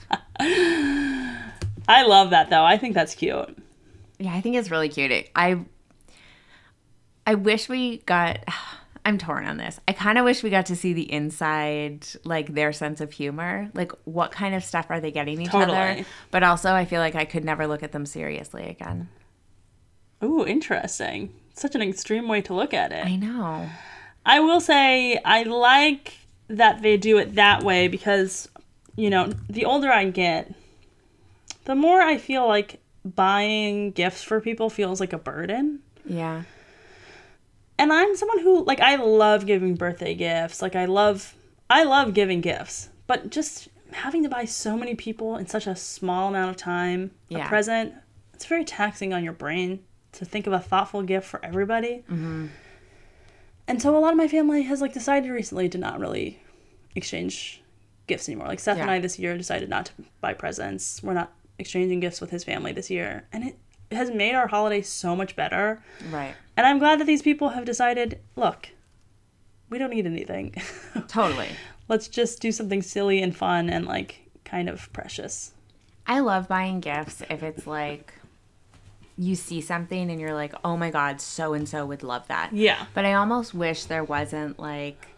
I 1.88 2.02
love 2.04 2.30
that 2.30 2.50
though. 2.50 2.64
I 2.64 2.78
think 2.78 2.94
that's 2.94 3.14
cute. 3.14 3.56
Yeah, 4.18 4.32
I 4.34 4.40
think 4.40 4.56
it's 4.56 4.70
really 4.70 4.88
cute. 4.88 5.28
I 5.36 5.60
I 7.26 7.34
wish 7.34 7.68
we 7.68 7.98
got 7.98 8.38
I'm 9.06 9.18
torn 9.18 9.46
on 9.46 9.56
this. 9.56 9.78
I 9.86 9.92
kind 9.92 10.18
of 10.18 10.24
wish 10.24 10.42
we 10.42 10.50
got 10.50 10.66
to 10.66 10.74
see 10.74 10.92
the 10.92 11.10
inside 11.12 12.04
like 12.24 12.52
their 12.54 12.72
sense 12.72 13.00
of 13.00 13.12
humor. 13.12 13.70
Like 13.72 13.92
what 14.04 14.32
kind 14.32 14.52
of 14.52 14.64
stuff 14.64 14.86
are 14.88 14.98
they 14.98 15.12
getting 15.12 15.40
each 15.40 15.54
other? 15.54 16.04
But 16.32 16.42
also 16.42 16.72
I 16.72 16.86
feel 16.86 17.00
like 17.00 17.14
I 17.14 17.24
could 17.24 17.44
never 17.44 17.68
look 17.68 17.84
at 17.84 17.92
them 17.92 18.04
seriously 18.04 18.64
again. 18.64 19.08
Ooh, 20.24 20.44
interesting. 20.44 21.32
Such 21.54 21.76
an 21.76 21.82
extreme 21.82 22.26
way 22.26 22.40
to 22.42 22.54
look 22.54 22.74
at 22.74 22.90
it. 22.90 23.06
I 23.06 23.14
know. 23.14 23.68
I 24.26 24.40
will 24.40 24.60
say 24.60 25.18
I 25.24 25.44
like 25.44 26.14
that 26.48 26.82
they 26.82 26.96
do 26.96 27.18
it 27.18 27.36
that 27.36 27.62
way 27.62 27.86
because, 27.86 28.48
you 28.96 29.08
know, 29.08 29.32
the 29.48 29.66
older 29.66 29.88
I 29.88 30.06
get, 30.10 30.52
the 31.64 31.76
more 31.76 32.00
I 32.00 32.18
feel 32.18 32.48
like 32.48 32.80
buying 33.04 33.92
gifts 33.92 34.24
for 34.24 34.40
people 34.40 34.68
feels 34.68 34.98
like 34.98 35.12
a 35.12 35.18
burden. 35.18 35.78
Yeah. 36.04 36.42
And 37.78 37.92
I'm 37.92 38.16
someone 38.16 38.38
who 38.40 38.64
like 38.64 38.80
I 38.80 38.96
love 38.96 39.46
giving 39.46 39.74
birthday 39.74 40.14
gifts. 40.14 40.62
Like 40.62 40.76
I 40.76 40.86
love 40.86 41.34
I 41.68 41.84
love 41.84 42.14
giving 42.14 42.40
gifts. 42.40 42.88
But 43.06 43.30
just 43.30 43.68
having 43.92 44.22
to 44.22 44.28
buy 44.28 44.44
so 44.44 44.76
many 44.76 44.94
people 44.94 45.36
in 45.36 45.46
such 45.46 45.66
a 45.66 45.76
small 45.76 46.28
amount 46.28 46.50
of 46.50 46.56
time 46.56 47.12
Yeah. 47.28 47.44
a 47.44 47.48
present, 47.48 47.94
it's 48.34 48.46
very 48.46 48.64
taxing 48.64 49.12
on 49.12 49.22
your 49.22 49.32
brain 49.32 49.80
to 50.12 50.24
think 50.24 50.46
of 50.46 50.52
a 50.52 50.58
thoughtful 50.58 51.02
gift 51.02 51.26
for 51.26 51.44
everybody. 51.44 52.04
Mm-hmm. 52.10 52.46
And 53.68 53.82
so 53.82 53.96
a 53.96 53.98
lot 53.98 54.12
of 54.12 54.16
my 54.16 54.28
family 54.28 54.62
has 54.62 54.80
like 54.80 54.92
decided 54.92 55.30
recently 55.30 55.68
to 55.68 55.78
not 55.78 55.98
really 56.00 56.40
exchange 56.94 57.62
gifts 58.06 58.28
anymore. 58.28 58.46
Like 58.46 58.60
Seth 58.60 58.78
and 58.78 58.90
I 58.90 58.98
this 59.00 59.18
year 59.18 59.36
decided 59.36 59.68
not 59.68 59.86
to 59.86 59.92
buy 60.20 60.32
presents. 60.34 61.02
We're 61.02 61.14
not 61.14 61.32
exchanging 61.58 62.00
gifts 62.00 62.20
with 62.20 62.30
his 62.30 62.44
family 62.44 62.72
this 62.72 62.90
year. 62.90 63.26
And 63.32 63.44
it 63.44 63.56
has 63.90 64.10
made 64.10 64.34
our 64.34 64.46
holiday 64.46 64.82
so 64.82 65.14
much 65.16 65.36
better. 65.36 65.82
Right. 66.10 66.34
And 66.56 66.66
I'm 66.66 66.78
glad 66.78 67.00
that 67.00 67.06
these 67.06 67.22
people 67.22 67.50
have 67.50 67.64
decided, 67.64 68.20
look, 68.34 68.70
we 69.68 69.78
don't 69.78 69.90
need 69.90 70.06
anything. 70.06 70.54
Totally. 71.08 71.48
Let's 71.88 72.08
just 72.08 72.40
do 72.40 72.50
something 72.50 72.82
silly 72.82 73.22
and 73.22 73.36
fun 73.36 73.68
and 73.68 73.86
like 73.86 74.30
kind 74.44 74.68
of 74.68 74.92
precious. 74.92 75.52
I 76.06 76.20
love 76.20 76.48
buying 76.48 76.80
gifts 76.80 77.22
if 77.28 77.42
it's 77.42 77.66
like 77.66 78.12
you 79.18 79.34
see 79.34 79.60
something 79.60 80.10
and 80.10 80.20
you're 80.20 80.34
like, 80.34 80.54
oh 80.64 80.76
my 80.76 80.90
God, 80.90 81.20
so 81.20 81.54
and 81.54 81.68
so 81.68 81.84
would 81.86 82.02
love 82.02 82.26
that. 82.28 82.52
Yeah. 82.52 82.86
But 82.94 83.04
I 83.04 83.14
almost 83.14 83.54
wish 83.54 83.84
there 83.84 84.04
wasn't 84.04 84.58
like. 84.58 85.08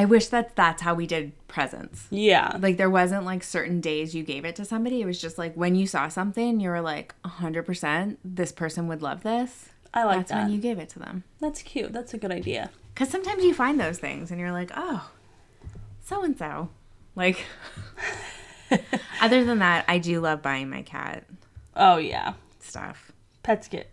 I 0.00 0.06
wish 0.06 0.28
that 0.28 0.56
that's 0.56 0.80
how 0.80 0.94
we 0.94 1.06
did 1.06 1.32
presents. 1.46 2.06
Yeah. 2.10 2.56
Like 2.58 2.78
there 2.78 2.88
wasn't 2.88 3.26
like 3.26 3.42
certain 3.42 3.82
days 3.82 4.14
you 4.14 4.22
gave 4.22 4.46
it 4.46 4.56
to 4.56 4.64
somebody. 4.64 5.02
It 5.02 5.04
was 5.04 5.20
just 5.20 5.36
like 5.36 5.52
when 5.54 5.74
you 5.74 5.86
saw 5.86 6.08
something, 6.08 6.58
you 6.58 6.70
were 6.70 6.80
like, 6.80 7.14
100% 7.26 8.16
this 8.24 8.50
person 8.50 8.88
would 8.88 9.02
love 9.02 9.22
this. 9.22 9.68
I 9.92 10.04
like 10.04 10.16
That's 10.20 10.30
that. 10.30 10.44
when 10.44 10.52
you 10.54 10.58
gave 10.58 10.78
it 10.78 10.88
to 10.90 10.98
them. 11.00 11.24
That's 11.38 11.60
cute. 11.60 11.92
That's 11.92 12.14
a 12.14 12.18
good 12.18 12.32
idea. 12.32 12.70
Because 12.94 13.10
sometimes 13.10 13.44
you 13.44 13.52
find 13.52 13.78
those 13.78 13.98
things 13.98 14.30
and 14.30 14.40
you're 14.40 14.52
like, 14.52 14.70
oh, 14.74 15.10
so 16.00 16.22
and 16.24 16.38
so. 16.38 16.70
Like, 17.14 17.44
other 19.20 19.44
than 19.44 19.58
that, 19.58 19.84
I 19.86 19.98
do 19.98 20.20
love 20.20 20.40
buying 20.40 20.70
my 20.70 20.80
cat 20.80 21.24
Oh 21.76 21.98
yeah. 21.98 22.32
stuff. 22.60 23.12
Pets 23.42 23.68
get 23.68 23.90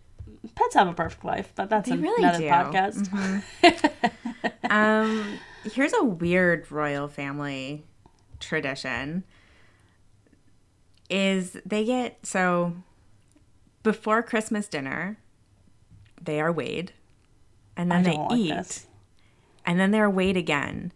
pets 0.54 0.74
have 0.74 0.88
a 0.88 0.94
perfect 0.94 1.22
life, 1.24 1.52
but 1.54 1.68
that's 1.68 1.86
They 1.90 1.96
an- 1.96 2.00
really 2.02 2.22
another 2.22 2.38
do. 2.38 2.48
podcast. 2.48 3.42
Um, 4.70 5.38
here's 5.72 5.92
a 5.92 6.04
weird 6.04 6.70
royal 6.70 7.08
family 7.08 7.84
tradition. 8.40 9.24
Is 11.10 11.56
they 11.64 11.84
get 11.84 12.26
so 12.26 12.74
before 13.82 14.22
Christmas 14.22 14.68
dinner, 14.68 15.18
they 16.20 16.40
are 16.40 16.52
weighed, 16.52 16.92
and 17.76 17.90
then 17.90 18.02
they 18.02 18.18
eat, 18.32 18.50
this. 18.50 18.86
and 19.64 19.80
then 19.80 19.90
they're 19.90 20.10
weighed 20.10 20.36
again, 20.36 20.92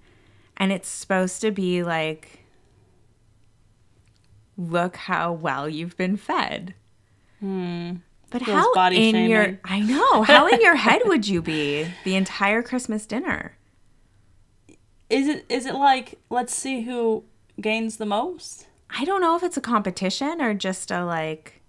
and 0.58 0.70
it's 0.70 0.88
supposed 0.88 1.40
to 1.40 1.50
be 1.50 1.82
like, 1.82 2.40
look 4.58 4.96
how 4.96 5.32
well 5.32 5.68
you've 5.68 5.96
been 5.96 6.16
fed. 6.16 6.74
Hmm. 7.40 7.94
But 8.30 8.44
Feels 8.44 8.66
how 8.74 8.90
in 8.90 9.28
your. 9.28 9.58
I 9.64 9.80
know 9.80 10.22
how 10.22 10.46
in 10.46 10.60
your 10.60 10.76
head 10.76 11.02
would 11.06 11.28
you 11.28 11.42
be 11.42 11.86
the 12.04 12.16
entire 12.16 12.62
Christmas 12.62 13.04
dinner? 13.04 13.56
Is 15.12 15.28
it 15.28 15.44
is 15.50 15.66
it 15.66 15.74
like 15.74 16.18
let's 16.30 16.54
see 16.54 16.80
who 16.80 17.24
gains 17.60 17.98
the 17.98 18.06
most? 18.06 18.66
I 18.88 19.04
don't 19.04 19.20
know 19.20 19.36
if 19.36 19.42
it's 19.42 19.58
a 19.58 19.60
competition 19.60 20.40
or 20.40 20.54
just 20.54 20.90
a 20.90 21.04
like. 21.04 21.60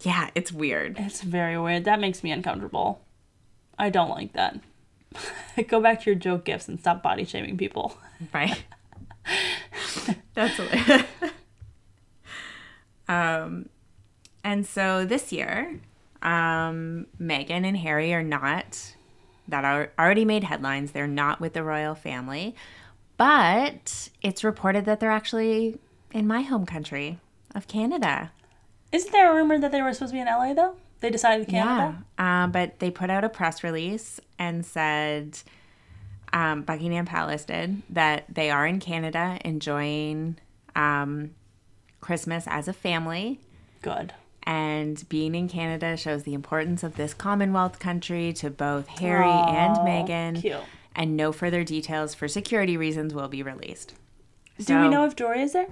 Yeah, 0.00 0.30
it's 0.34 0.50
weird. 0.50 0.96
It's 0.98 1.20
very 1.20 1.58
weird. 1.58 1.84
That 1.84 2.00
makes 2.00 2.24
me 2.24 2.30
uncomfortable. 2.32 3.02
I 3.78 3.90
don't 3.90 4.08
like 4.08 4.32
that. 4.32 4.60
Go 5.68 5.78
back 5.78 6.00
to 6.02 6.10
your 6.10 6.18
joke 6.18 6.46
gifts 6.46 6.68
and 6.68 6.80
stop 6.80 7.02
body 7.02 7.26
shaming 7.26 7.58
people. 7.58 7.98
Right. 8.32 8.64
That's 10.34 10.56
hilarious. 10.56 11.06
um, 13.08 13.68
and 14.42 14.66
so 14.66 15.04
this 15.04 15.32
year, 15.32 15.80
um, 16.22 17.08
Meghan 17.20 17.66
and 17.66 17.76
Harry 17.76 18.14
are 18.14 18.22
not 18.22 18.94
that 19.48 19.64
are 19.64 19.90
already 19.98 20.24
made 20.24 20.44
headlines. 20.44 20.92
They're 20.92 21.06
not 21.06 21.40
with 21.40 21.54
the 21.54 21.62
royal 21.62 21.94
family, 21.94 22.54
but 23.16 24.08
it's 24.22 24.44
reported 24.44 24.84
that 24.84 25.00
they're 25.00 25.10
actually 25.10 25.78
in 26.12 26.26
my 26.26 26.42
home 26.42 26.66
country 26.66 27.18
of 27.54 27.66
Canada. 27.66 28.30
Isn't 28.92 29.12
there 29.12 29.32
a 29.32 29.34
rumor 29.34 29.58
that 29.58 29.72
they 29.72 29.82
were 29.82 29.92
supposed 29.92 30.12
to 30.12 30.16
be 30.16 30.20
in 30.20 30.26
LA 30.26 30.54
though? 30.54 30.76
They 31.00 31.10
decided 31.10 31.48
Canada. 31.48 32.04
Yeah, 32.18 32.44
um, 32.44 32.52
but 32.52 32.78
they 32.80 32.90
put 32.90 33.10
out 33.10 33.24
a 33.24 33.28
press 33.28 33.62
release 33.62 34.18
and 34.38 34.64
said 34.66 35.38
um, 36.32 36.62
Buckingham 36.62 37.06
Palace 37.06 37.44
did 37.44 37.82
that 37.90 38.24
they 38.28 38.50
are 38.50 38.66
in 38.66 38.80
Canada 38.80 39.38
enjoying 39.44 40.38
um, 40.74 41.34
Christmas 42.00 42.44
as 42.46 42.68
a 42.68 42.72
family. 42.72 43.40
Good. 43.82 44.12
And 44.48 45.06
being 45.10 45.34
in 45.34 45.46
Canada 45.46 45.94
shows 45.98 46.22
the 46.22 46.32
importance 46.32 46.82
of 46.82 46.96
this 46.96 47.12
Commonwealth 47.12 47.78
country 47.78 48.32
to 48.32 48.48
both 48.48 48.88
Harry 48.88 49.28
and 49.28 49.76
Aw, 49.76 49.84
Meghan. 49.84 50.40
Cute. 50.40 50.56
And 50.96 51.18
no 51.18 51.32
further 51.32 51.64
details 51.64 52.14
for 52.14 52.28
security 52.28 52.78
reasons 52.78 53.12
will 53.12 53.28
be 53.28 53.42
released. 53.42 53.92
Do 54.58 54.80
we 54.80 54.88
know 54.88 55.04
if 55.04 55.14
Doria 55.14 55.42
is 55.42 55.52
there? 55.52 55.68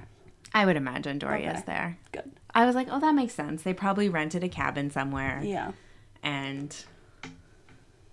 I 0.53 0.67
would 0.67 0.77
imagine 0.77 1.19
Doria's 1.19 1.55
Okay. 1.55 1.63
there. 1.67 1.99
Good. 2.13 2.31
I 2.55 2.67
was 2.67 2.75
like, 2.75 2.89
oh, 2.91 3.01
that 3.01 3.15
makes 3.15 3.33
sense. 3.33 3.63
They 3.63 3.73
probably 3.73 4.11
rented 4.11 4.45
a 4.45 4.49
cabin 4.49 4.91
somewhere 4.91 5.41
Yeah. 5.43 5.73
and 6.23 6.77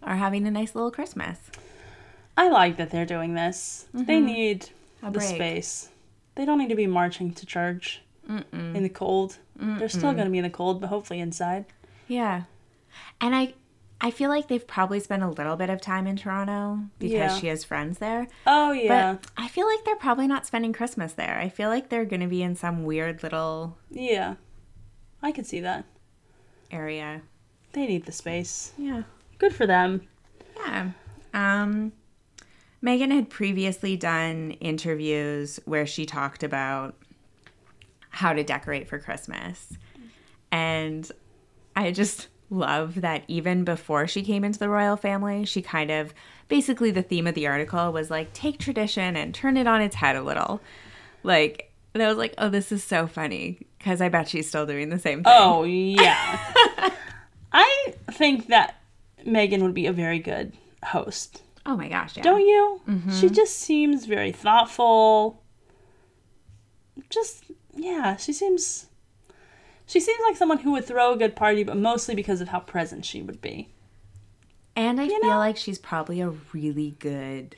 are 0.01 0.15
having 0.15 0.47
a 0.47 0.51
nice 0.51 0.75
little 0.75 0.91
Christmas. 0.91 1.39
I 2.37 2.47
like 2.47 2.77
that 2.77 2.89
they're 2.89 3.05
doing 3.05 3.33
this. 3.33 3.85
They 3.93 4.15
mm-hmm. 4.15 4.25
need 4.25 4.69
A 5.01 5.07
the 5.07 5.19
break. 5.19 5.35
space. 5.35 5.89
They 6.35 6.45
don't 6.45 6.57
need 6.57 6.69
to 6.69 6.75
be 6.75 6.87
marching 6.87 7.33
to 7.33 7.45
church 7.45 8.01
in 8.27 8.83
the 8.83 8.89
cold. 8.89 9.37
They're 9.55 9.89
still 9.89 10.13
going 10.13 10.25
to 10.25 10.31
be 10.31 10.37
in 10.39 10.43
the 10.43 10.49
cold, 10.49 10.81
but 10.81 10.87
hopefully 10.87 11.19
inside. 11.19 11.65
Yeah. 12.07 12.43
And 13.21 13.35
I 13.35 13.53
I 14.01 14.11
feel 14.11 14.29
like 14.29 14.49
they've 14.49 14.65
probably 14.67 14.99
spent 14.99 15.23
a 15.23 15.29
little 15.29 15.55
bit 15.55 15.69
of 15.69 15.79
time 15.79 16.07
in 16.07 16.17
Toronto 16.17 16.79
because 16.99 17.13
Yeah. 17.13 17.37
she 17.37 17.47
has 17.47 17.63
friends 17.63 17.99
there. 17.99 18.27
Oh 18.45 18.71
yeah, 18.73 19.13
But 19.13 19.25
I 19.37 19.47
feel 19.47 19.65
like 19.65 19.85
they're 19.85 19.95
probably 19.95 20.27
not 20.27 20.45
spending 20.45 20.73
Christmas 20.73 21.13
there. 21.13 21.37
I 21.39 21.47
feel 21.47 21.69
like 21.69 21.87
they're 21.89 22.03
going 22.05 22.19
to 22.21 22.27
be 22.27 22.43
in 22.43 22.55
some 22.55 22.83
weird 22.83 23.23
little 23.23 23.77
yeah. 23.89 24.35
I 25.21 25.31
could 25.31 25.45
see 25.47 25.61
that. 25.61 25.85
area. 26.71 27.21
They 27.71 27.87
need 27.87 28.05
the 28.05 28.11
space. 28.11 28.73
Yeah. 28.77 29.03
Good 29.37 29.53
for 29.55 29.65
them. 29.65 30.07
Yeah. 30.57 30.89
Um 31.33 31.93
Meghan 32.83 33.11
had 33.11 33.29
previously 33.29 33.95
done 33.95 34.51
interviews 34.59 35.59
where 35.63 35.85
she 35.87 36.05
talked 36.05 36.43
about 36.43 36.95
how 38.13 38.31
to 38.31 38.43
decorate 38.43 38.87
for 38.87 38.99
Christmas. 38.99 39.73
And 40.51 41.11
I 41.75 41.91
just 41.91 42.27
love 42.51 43.01
that 43.01 43.23
even 43.27 43.63
before 43.63 44.07
she 44.07 44.21
came 44.21 44.43
into 44.43 44.59
the 44.59 44.69
royal 44.69 44.95
family, 44.95 45.45
she 45.45 45.63
kind 45.63 45.89
of 45.89 46.13
basically 46.47 46.91
the 46.91 47.01
theme 47.01 47.25
of 47.25 47.33
the 47.33 47.47
article 47.47 47.91
was 47.91 48.11
like 48.11 48.31
take 48.33 48.59
tradition 48.59 49.15
and 49.15 49.33
turn 49.33 49.57
it 49.57 49.65
on 49.65 49.81
its 49.81 49.95
head 49.95 50.15
a 50.15 50.21
little. 50.21 50.61
Like 51.23 51.71
and 51.95 52.01
I 52.01 52.07
was 52.07 52.17
like, 52.17 52.33
"Oh, 52.37 52.49
this 52.49 52.71
is 52.71 52.83
so 52.83 53.07
funny." 53.07 53.59
Because 53.77 54.01
I 54.01 54.09
bet 54.09 54.27
she's 54.27 54.47
still 54.47 54.65
doing 54.65 54.89
the 54.89 54.99
same 54.99 55.23
thing. 55.23 55.33
Oh 55.35 55.63
yeah. 55.63 56.39
I 57.51 57.93
think 58.11 58.47
that 58.47 58.79
Meghan 59.25 59.61
would 59.63 59.73
be 59.73 59.87
a 59.87 59.93
very 59.93 60.19
good 60.19 60.53
host. 60.83 61.41
Oh 61.65 61.75
my 61.75 61.87
gosh, 61.87 62.17
yeah. 62.17 62.23
Don't 62.23 62.41
you? 62.41 62.81
She 62.85 62.91
mm-hmm. 62.91 63.27
just 63.33 63.57
seems 63.57 64.05
very 64.05 64.31
thoughtful. 64.31 65.41
Just 67.09 67.45
yeah, 67.75 68.15
she 68.17 68.33
seems 68.33 68.87
she 69.85 69.99
seems 69.99 70.19
like 70.27 70.37
someone 70.37 70.59
who 70.59 70.71
would 70.71 70.85
throw 70.85 71.13
a 71.13 71.17
good 71.17 71.35
party, 71.35 71.63
but 71.63 71.75
mostly 71.77 72.15
because 72.15 72.39
of 72.41 72.47
how 72.49 72.59
present 72.59 73.03
she 73.05 73.21
would 73.21 73.41
be. 73.41 73.69
And 74.75 74.99
I 74.99 75.03
You 75.03 75.19
feel 75.21 75.29
know? 75.31 75.37
like 75.37 75.57
she's 75.57 75.77
probably 75.77 76.21
a 76.21 76.29
really 76.53 76.95
good 76.99 77.55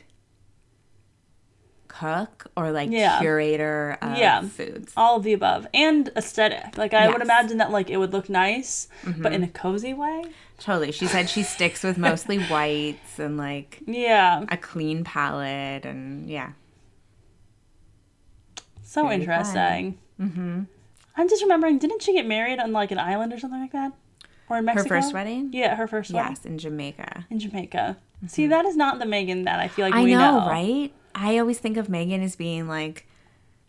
cook 1.87 2.47
or 2.57 2.71
like 2.71 2.89
Yeah. 2.91 3.19
curator 3.19 3.97
of 4.01 4.17
Yeah. 4.17 4.41
foods. 4.41 4.91
All 4.97 5.15
of 5.17 5.23
the 5.23 5.31
above. 5.33 5.65
And 5.73 6.09
aesthetic. 6.17 6.77
Like 6.77 6.93
I 6.93 7.07
would 7.09 7.21
imagine 7.21 7.57
that 7.59 7.71
like 7.71 7.89
it 7.89 7.97
would 7.97 8.11
look 8.11 8.27
nice, 8.29 8.89
but 9.03 9.11
mm-hmm. 9.13 9.25
in 9.27 9.43
a 9.43 9.47
cozy 9.47 9.93
way. 9.93 10.23
Totally. 10.57 10.91
She 10.91 11.05
said 11.07 11.29
she 11.29 11.43
sticks 11.43 11.83
with 11.83 11.97
mostly 11.97 12.37
whites 12.49 13.17
and 13.19 13.37
like 13.37 13.81
Yeah. 13.85 14.43
a 14.49 14.57
clean 14.57 15.03
palette 15.05 15.85
and 15.85 16.29
yeah. 16.29 16.51
So 18.83 19.03
Very 19.03 19.15
interesting. 19.15 19.97
Mm-hmm. 20.19 20.63
I'm 21.17 21.29
just 21.29 21.41
remembering, 21.43 21.77
didn't 21.79 22.01
she 22.03 22.13
get 22.13 22.25
married 22.25 22.59
on 22.59 22.71
like 22.71 22.91
an 22.91 22.99
island 22.99 23.31
or 23.33 23.39
something 23.39 23.59
like 23.59 23.71
that? 23.71 23.91
Or 24.49 24.57
in 24.57 24.65
Mexico? 24.65 24.89
Her 24.95 25.01
first 25.01 25.13
wedding? 25.13 25.49
Yeah, 25.53 25.75
her 25.75 25.87
first 25.87 26.11
wedding. 26.11 26.31
Yes, 26.31 26.45
in 26.45 26.57
Jamaica. 26.57 27.25
In 27.29 27.39
Jamaica. 27.39 27.97
See, 28.27 28.47
that 28.47 28.65
is 28.65 28.75
not 28.75 28.99
the 28.99 29.05
Meghan 29.05 29.45
that 29.45 29.59
I 29.59 29.67
feel 29.67 29.85
like 29.85 29.93
I 29.95 30.03
we 30.03 30.11
know, 30.13 30.39
know. 30.39 30.47
right? 30.47 30.93
I 31.13 31.37
always 31.39 31.59
think 31.59 31.77
of 31.77 31.87
Meghan 31.87 32.21
as 32.23 32.35
being 32.35 32.67
like 32.67 33.07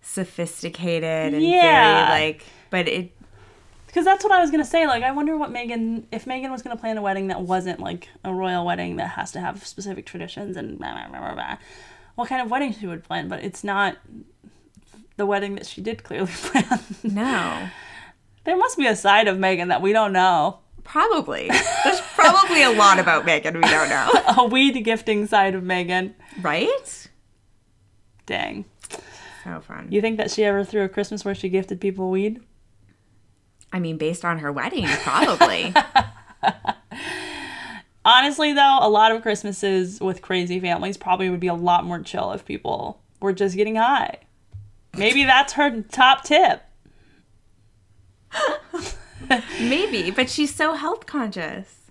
sophisticated 0.03 1.35
and 1.35 1.43
Yeah. 1.43 2.07
very 2.09 2.23
like 2.25 2.45
but 2.71 2.89
it 2.89 3.13
Because 3.87 4.05
that's 4.05 4.23
what 4.25 4.33
I 4.33 4.41
was 4.41 4.51
gonna 4.51 4.65
say. 4.65 4.87
Like, 4.87 5.03
I 5.03 5.11
wonder 5.13 5.37
what 5.37 5.51
Meghan, 5.51 6.05
if 6.13 6.25
Meghan 6.27 6.51
was 6.51 6.63
gonna 6.63 6.77
plan 6.77 6.99
a 6.99 7.03
wedding 7.03 7.29
that 7.29 7.43
wasn't 7.43 7.81
like 7.81 8.09
a 8.25 8.33
royal 8.33 8.65
wedding 8.67 8.97
that 8.97 9.11
has 9.11 9.33
to 9.33 9.41
have 9.41 9.65
specific 9.67 10.05
traditions 10.07 10.57
and 10.57 10.79
blah 10.79 10.93
blah 10.93 11.09
blah 11.09 11.19
blah, 11.21 11.35
blah 11.35 11.57
what 12.17 12.29
kind 12.29 12.41
of 12.43 12.51
wedding 12.51 12.73
she 12.73 12.87
would 12.87 13.05
plan. 13.05 13.29
But 13.29 13.43
it's 13.45 13.63
not 13.65 13.97
the 15.17 15.27
wedding 15.27 15.55
that 15.57 15.67
she 15.67 15.81
did 15.81 16.03
clearly 16.05 16.33
plan. 16.33 16.81
no. 17.03 17.69
there 18.45 18.57
must 18.57 18.77
be 18.79 18.87
a 18.87 18.97
side 18.97 19.29
of 19.29 19.37
Meghan 19.39 19.69
that 19.69 19.83
we 19.83 19.93
don't 19.93 20.13
know. 20.13 20.61
Probably. 20.85 21.49
There's 21.85 22.01
probably 22.15 22.63
a 22.63 22.71
lot 22.71 22.99
about 23.01 23.27
Meghan 23.27 23.55
we 23.55 23.61
don't 23.63 23.89
know. 23.89 24.09
A 24.43 24.47
weed 24.47 24.81
gifting 24.85 25.27
side 25.27 25.57
of 25.57 25.65
Meghan. 25.65 26.15
Right? 26.41 27.09
Dang. 28.25 28.65
So 29.43 29.61
fun. 29.61 29.89
You 29.91 30.01
think 30.01 30.17
that 30.19 30.31
she 30.31 30.45
ever 30.45 30.63
threw 30.65 30.85
a 30.85 30.89
Christmas 30.89 31.25
where 31.25 31.35
she 31.35 31.49
gifted 31.49 31.81
people 31.81 32.11
weed? 32.11 32.41
I 33.73 33.81
mean, 33.81 33.97
based 33.99 34.25
on 34.25 34.39
her 34.39 34.53
wedding, 34.53 34.87
probably. 34.87 35.75
Honestly, 38.05 38.53
though, 38.53 38.79
a 38.81 38.89
lot 38.89 39.11
of 39.11 39.23
Christmases 39.23 40.01
with 40.01 40.23
crazy 40.23 40.61
families 40.61 40.97
probably 40.97 41.29
would 41.29 41.41
be 41.41 41.49
a 41.49 41.55
lot 41.55 41.85
more 41.85 42.01
chill 42.01 42.31
if 42.33 42.45
people 42.45 43.03
were 43.21 43.33
just 43.33 43.57
getting 43.57 43.75
high. 43.75 44.19
Maybe 44.97 45.25
that's 45.25 45.55
her 45.55 45.83
top 45.83 46.25
tip. 46.25 46.63
Maybe, 49.61 50.11
but 50.11 50.29
she's 50.31 50.55
so 50.55 50.75
health 50.75 51.07
conscious. 51.07 51.91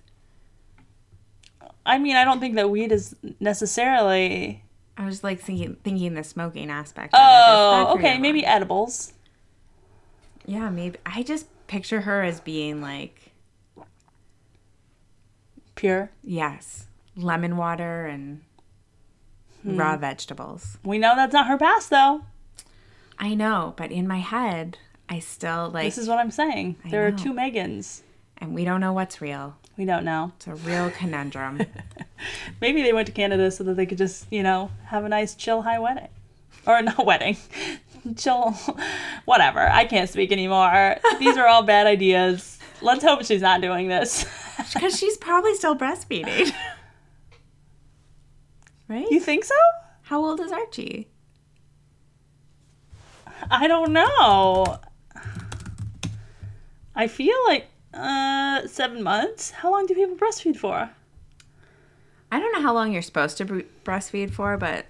I 1.84 1.98
mean, 1.98 2.16
I 2.16 2.24
don't 2.24 2.40
think 2.40 2.54
that 2.56 2.70
weed 2.70 2.92
is 2.92 3.14
necessarily. 3.40 4.62
I 4.96 5.04
was 5.06 5.22
like 5.22 5.40
thinking, 5.40 5.76
thinking 5.84 6.14
the 6.14 6.24
smoking 6.24 6.70
aspect. 6.70 7.14
of 7.14 7.20
it 7.20 7.24
is 7.24 7.58
Oh, 7.58 7.94
okay, 7.98 8.18
maybe 8.18 8.44
edibles. 8.46 9.12
Yeah, 10.46 10.70
maybe. 10.70 10.98
I 11.04 11.22
just 11.22 11.46
picture 11.66 12.00
her 12.02 12.22
as 12.22 12.40
being 12.40 12.80
like, 12.80 13.32
Pure. 15.74 16.10
yes, 16.22 16.86
lemon 17.16 17.56
water 17.56 18.06
and 18.06 18.40
Hmm. 19.62 19.76
raw 19.76 19.96
vegetables. 19.96 20.78
We 20.84 20.98
know 20.98 21.14
that's 21.16 21.32
not 21.34 21.48
her 21.48 21.58
past, 21.58 21.90
though. 21.90 22.22
I 23.18 23.34
know, 23.34 23.74
but 23.76 23.90
in 23.90 24.06
my 24.06 24.18
head, 24.18 24.78
I 25.08 25.18
still 25.20 25.70
like, 25.70 25.86
This 25.86 25.98
is 25.98 26.08
what 26.08 26.18
I'm 26.18 26.30
saying. 26.30 26.76
I 26.84 26.90
There 26.90 27.06
are 27.06 27.12
two 27.12 27.32
Meghans. 27.32 28.02
and 28.38 28.54
we 28.54 28.64
don't 28.64 28.80
know 28.80 28.92
what's 28.92 29.20
real. 29.20 29.56
We 29.76 29.84
don't 29.84 30.04
know. 30.04 30.32
It's 30.36 30.46
a 30.46 30.54
real 30.54 30.90
conundrum. 30.90 31.60
Maybe 32.60 32.82
they 32.82 32.92
went 32.92 33.06
to 33.06 33.12
Canada 33.12 33.50
so 33.50 33.62
that 33.64 33.76
they 33.76 33.86
could 33.86 33.98
just, 33.98 34.26
you 34.30 34.42
know, 34.42 34.70
have 34.86 35.04
a 35.04 35.08
nice 35.08 35.34
chill 35.34 35.62
high 35.62 35.78
wedding. 35.78 36.08
Or 36.66 36.80
not 36.82 37.04
wedding. 37.06 37.36
chill 38.16 38.52
whatever. 39.26 39.60
I 39.60 39.84
can't 39.84 40.08
speak 40.08 40.32
anymore. 40.32 40.96
These 41.18 41.36
are 41.36 41.46
all 41.46 41.62
bad 41.62 41.86
ideas. 41.86 42.58
Let's 42.82 43.04
hope 43.04 43.24
she's 43.24 43.42
not 43.42 43.60
doing 43.60 43.88
this. 43.88 44.24
Because 44.72 44.98
she's 44.98 45.18
probably 45.18 45.54
still 45.54 45.76
breastfeeding. 45.76 46.50
right? 48.88 49.06
you 49.10 49.20
think 49.20 49.44
so? 49.44 49.54
How 50.02 50.24
old 50.24 50.40
is 50.40 50.50
Archie? 50.50 51.08
I 53.50 53.66
don't 53.68 53.92
know. 53.92 54.80
I 56.94 57.08
feel 57.08 57.36
like 57.46 57.66
uh 57.94 58.66
7 58.66 59.02
months. 59.02 59.50
How 59.50 59.70
long 59.70 59.86
do 59.86 59.94
people 59.94 60.16
breastfeed 60.16 60.56
for? 60.56 60.90
I 62.32 62.40
don't 62.40 62.52
know 62.52 62.62
how 62.62 62.74
long 62.74 62.92
you're 62.92 63.02
supposed 63.02 63.38
to 63.38 63.44
breastfeed 63.84 64.32
for, 64.32 64.56
but 64.56 64.86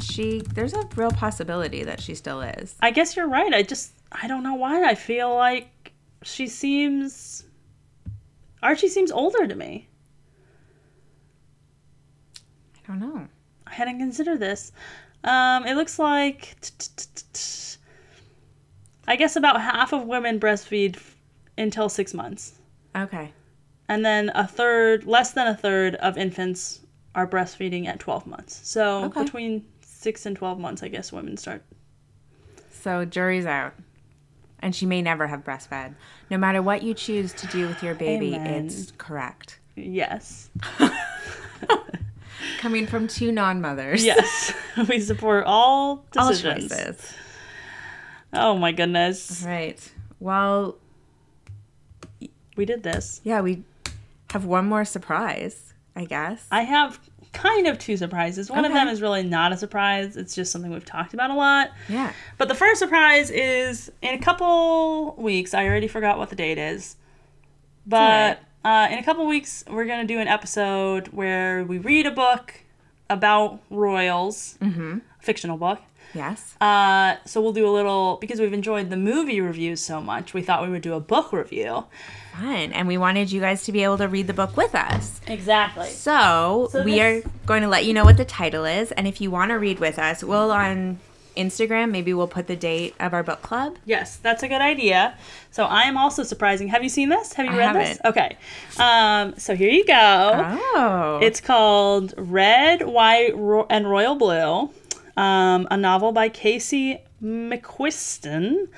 she 0.00 0.42
there's 0.54 0.74
a 0.74 0.88
real 0.96 1.10
possibility 1.10 1.84
that 1.84 2.00
she 2.00 2.14
still 2.14 2.40
is. 2.40 2.74
I 2.80 2.90
guess 2.90 3.16
you're 3.16 3.28
right. 3.28 3.52
I 3.52 3.62
just 3.62 3.92
I 4.12 4.26
don't 4.26 4.42
know 4.42 4.54
why 4.54 4.84
I 4.84 4.94
feel 4.94 5.34
like 5.34 5.92
she 6.22 6.48
seems 6.48 7.44
Archie 8.62 8.88
seems 8.88 9.10
older 9.10 9.46
to 9.46 9.54
me. 9.54 9.88
I 12.36 12.86
don't 12.86 12.98
know. 12.98 13.28
I 13.66 13.72
hadn't 13.72 13.98
considered 13.98 14.40
this. 14.40 14.72
Um, 15.24 15.66
it 15.66 15.74
looks 15.74 15.98
like 15.98 16.56
I 19.06 19.16
guess 19.16 19.36
about 19.36 19.60
half 19.60 19.92
of 19.92 20.04
women 20.06 20.38
breastfeed 20.40 20.96
f- 20.96 21.16
until 21.58 21.88
six 21.88 22.14
months, 22.14 22.58
Okay. 22.96 23.32
and 23.88 24.04
then 24.04 24.30
a 24.34 24.46
third, 24.46 25.04
less 25.04 25.32
than 25.32 25.46
a 25.46 25.54
third 25.56 25.96
of 25.96 26.16
infants 26.16 26.80
are 27.14 27.26
breastfeeding 27.26 27.86
at 27.86 27.98
twelve 27.98 28.26
months. 28.26 28.60
So 28.66 29.04
Okay. 29.04 29.24
between 29.24 29.64
six 29.82 30.24
and 30.26 30.36
twelve 30.36 30.58
months, 30.58 30.82
I 30.82 30.88
guess 30.88 31.12
women 31.12 31.36
start. 31.36 31.62
So 32.70 33.04
jury's 33.04 33.46
out. 33.46 33.74
And 34.62 34.74
she 34.76 34.84
may 34.86 35.00
never 35.02 35.26
have 35.26 35.42
breastfed. 35.42 35.94
No 36.30 36.36
matter 36.36 36.60
what 36.62 36.82
you 36.82 36.92
choose 36.94 37.32
to 37.32 37.46
do 37.46 37.66
with 37.66 37.82
your 37.82 37.94
baby, 37.94 38.34
Amen. 38.34 38.66
it's 38.66 38.92
correct. 38.98 39.58
Yes, 39.74 40.50
Coming 42.58 42.86
from 42.86 43.06
two 43.08 43.32
non-mothers. 43.32 44.04
yes, 44.04 44.52
we 44.88 45.00
support 45.00 45.44
all 45.46 46.04
decisions. 46.12 46.70
All 46.72 46.78
choices. 46.78 47.14
Oh 48.32 48.56
my 48.56 48.72
goodness, 48.72 49.42
Right. 49.46 49.92
Well, 50.20 50.76
we 52.56 52.64
did 52.64 52.82
this. 52.82 53.20
yeah, 53.24 53.40
we 53.40 53.62
have 54.32 54.44
one 54.44 54.66
more 54.66 54.84
surprise, 54.84 55.72
I 55.96 56.04
guess. 56.04 56.46
I 56.50 56.62
have 56.62 57.00
kind 57.32 57.66
of 57.66 57.78
two 57.78 57.96
surprises. 57.96 58.50
One 58.50 58.64
of 58.64 58.72
them 58.72 58.88
is 58.88 59.00
really 59.00 59.22
not 59.22 59.52
a 59.52 59.56
surprise. 59.56 60.16
It's 60.16 60.34
just 60.34 60.52
something 60.52 60.70
we've 60.70 60.84
talked 60.84 61.14
about 61.14 61.30
a 61.30 61.34
lot. 61.34 61.70
yeah. 61.88 62.12
But 62.38 62.48
the 62.48 62.54
first 62.54 62.78
surprise 62.80 63.30
is 63.30 63.90
in 64.02 64.14
a 64.14 64.18
couple 64.18 65.14
weeks. 65.16 65.54
I 65.54 65.64
already 65.66 65.88
forgot 65.88 66.18
what 66.18 66.28
the 66.30 66.36
date 66.36 66.58
is. 66.58 66.96
But 67.86 68.40
uh, 68.64 68.88
in 68.90 68.98
a 68.98 69.02
couple 69.02 69.26
weeks, 69.26 69.64
we're 69.68 69.86
going 69.86 70.06
to 70.06 70.12
do 70.12 70.20
an 70.20 70.28
episode 70.28 71.08
where 71.08 71.64
we 71.64 71.78
read 71.78 72.06
a 72.06 72.10
book 72.10 72.54
about 73.08 73.60
royals, 73.70 74.58
mm-hmm. 74.60 74.98
fictional 75.20 75.56
book. 75.56 75.80
Yes. 76.14 76.56
Uh, 76.60 77.16
so 77.24 77.40
we'll 77.40 77.52
do 77.52 77.68
a 77.68 77.70
little, 77.70 78.16
because 78.20 78.40
we've 78.40 78.52
enjoyed 78.52 78.90
the 78.90 78.96
movie 78.96 79.40
reviews 79.40 79.80
so 79.80 80.00
much, 80.00 80.34
we 80.34 80.42
thought 80.42 80.62
we 80.62 80.68
would 80.68 80.82
do 80.82 80.94
a 80.94 81.00
book 81.00 81.32
review. 81.32 81.84
Fun. 82.32 82.72
And 82.72 82.88
we 82.88 82.98
wanted 82.98 83.30
you 83.30 83.40
guys 83.40 83.64
to 83.64 83.72
be 83.72 83.84
able 83.84 83.98
to 83.98 84.08
read 84.08 84.26
the 84.26 84.32
book 84.32 84.56
with 84.56 84.74
us. 84.74 85.20
Exactly. 85.26 85.88
So, 85.88 86.68
So 86.72 86.82
we 86.82 86.98
this- 86.98 87.24
are 87.24 87.30
going 87.46 87.62
to 87.62 87.68
let 87.68 87.84
you 87.84 87.94
know 87.94 88.04
what 88.04 88.16
the 88.16 88.24
title 88.24 88.64
is. 88.64 88.90
And 88.92 89.06
if 89.06 89.20
you 89.20 89.30
want 89.30 89.50
to 89.50 89.58
read 89.58 89.78
with 89.78 89.98
us, 89.98 90.24
we'll 90.24 90.50
on 90.50 90.98
Instagram, 91.36 91.90
maybe 91.90 92.12
we'll 92.14 92.26
put 92.28 92.46
the 92.46 92.56
date 92.56 92.94
of 93.00 93.12
our 93.14 93.22
book 93.22 93.42
club. 93.42 93.76
Yes, 93.84 94.16
that's 94.16 94.42
a 94.42 94.48
good 94.48 94.60
idea. 94.60 95.14
So 95.50 95.64
I 95.64 95.82
am 95.82 95.96
also 95.96 96.22
surprising. 96.22 96.68
Have 96.68 96.82
you 96.82 96.88
seen 96.88 97.08
this? 97.08 97.32
Have 97.34 97.46
you 97.46 97.52
I 97.52 97.56
read 97.58 97.74
this? 97.76 97.98
haven't. 98.02 98.06
Okay. 98.06 98.36
Um, 98.78 99.34
so 99.38 99.54
here 99.54 99.70
you 99.70 99.84
go. 99.84 100.58
Oh. 100.74 101.18
It's 101.22 101.40
called 101.40 102.14
Red, 102.16 102.86
White, 102.86 103.36
Ro- 103.36 103.66
and 103.70 103.88
Royal 103.90 104.14
Blue, 104.16 104.70
um, 105.16 105.66
a 105.70 105.76
novel 105.76 106.12
by 106.12 106.28
Casey 106.28 106.98
McQuiston. 107.22 108.68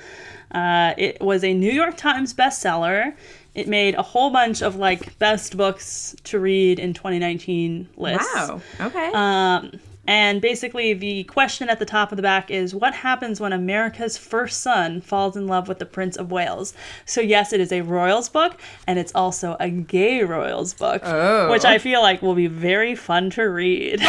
Uh, 0.51 0.93
it 0.97 1.19
was 1.21 1.43
a 1.43 1.53
New 1.53 1.71
York 1.71 1.97
Times 1.97 2.33
bestseller. 2.33 3.15
It 3.55 3.67
made 3.67 3.95
a 3.95 4.01
whole 4.01 4.29
bunch 4.31 4.61
of 4.61 4.75
like 4.75 5.17
best 5.19 5.57
books 5.57 6.15
to 6.25 6.39
read 6.39 6.79
in 6.79 6.93
2019 6.93 7.87
lists. 7.97 8.27
Wow. 8.35 8.61
Okay. 8.81 9.11
Um, 9.13 9.79
and 10.05 10.41
basically, 10.41 10.93
the 10.93 11.23
question 11.23 11.69
at 11.69 11.79
the 11.79 11.85
top 11.85 12.11
of 12.11 12.17
the 12.17 12.21
back 12.21 12.51
is 12.51 12.75
what 12.75 12.93
happens 12.93 13.39
when 13.39 13.53
America's 13.53 14.17
first 14.17 14.59
son 14.61 14.99
falls 14.99 15.37
in 15.37 15.47
love 15.47 15.69
with 15.69 15.79
the 15.79 15.85
Prince 15.85 16.17
of 16.17 16.29
Wales? 16.29 16.73
So, 17.05 17.21
yes, 17.21 17.53
it 17.53 17.61
is 17.61 17.71
a 17.71 17.81
royals 17.81 18.27
book, 18.27 18.59
and 18.85 18.99
it's 18.99 19.13
also 19.15 19.55
a 19.61 19.69
gay 19.69 20.21
royals 20.23 20.73
book, 20.73 21.03
Oh. 21.05 21.49
which 21.49 21.63
I 21.63 21.77
feel 21.77 22.01
like 22.01 22.21
will 22.21 22.35
be 22.35 22.47
very 22.47 22.95
fun 22.95 23.29
to 23.31 23.43
read. 23.43 24.01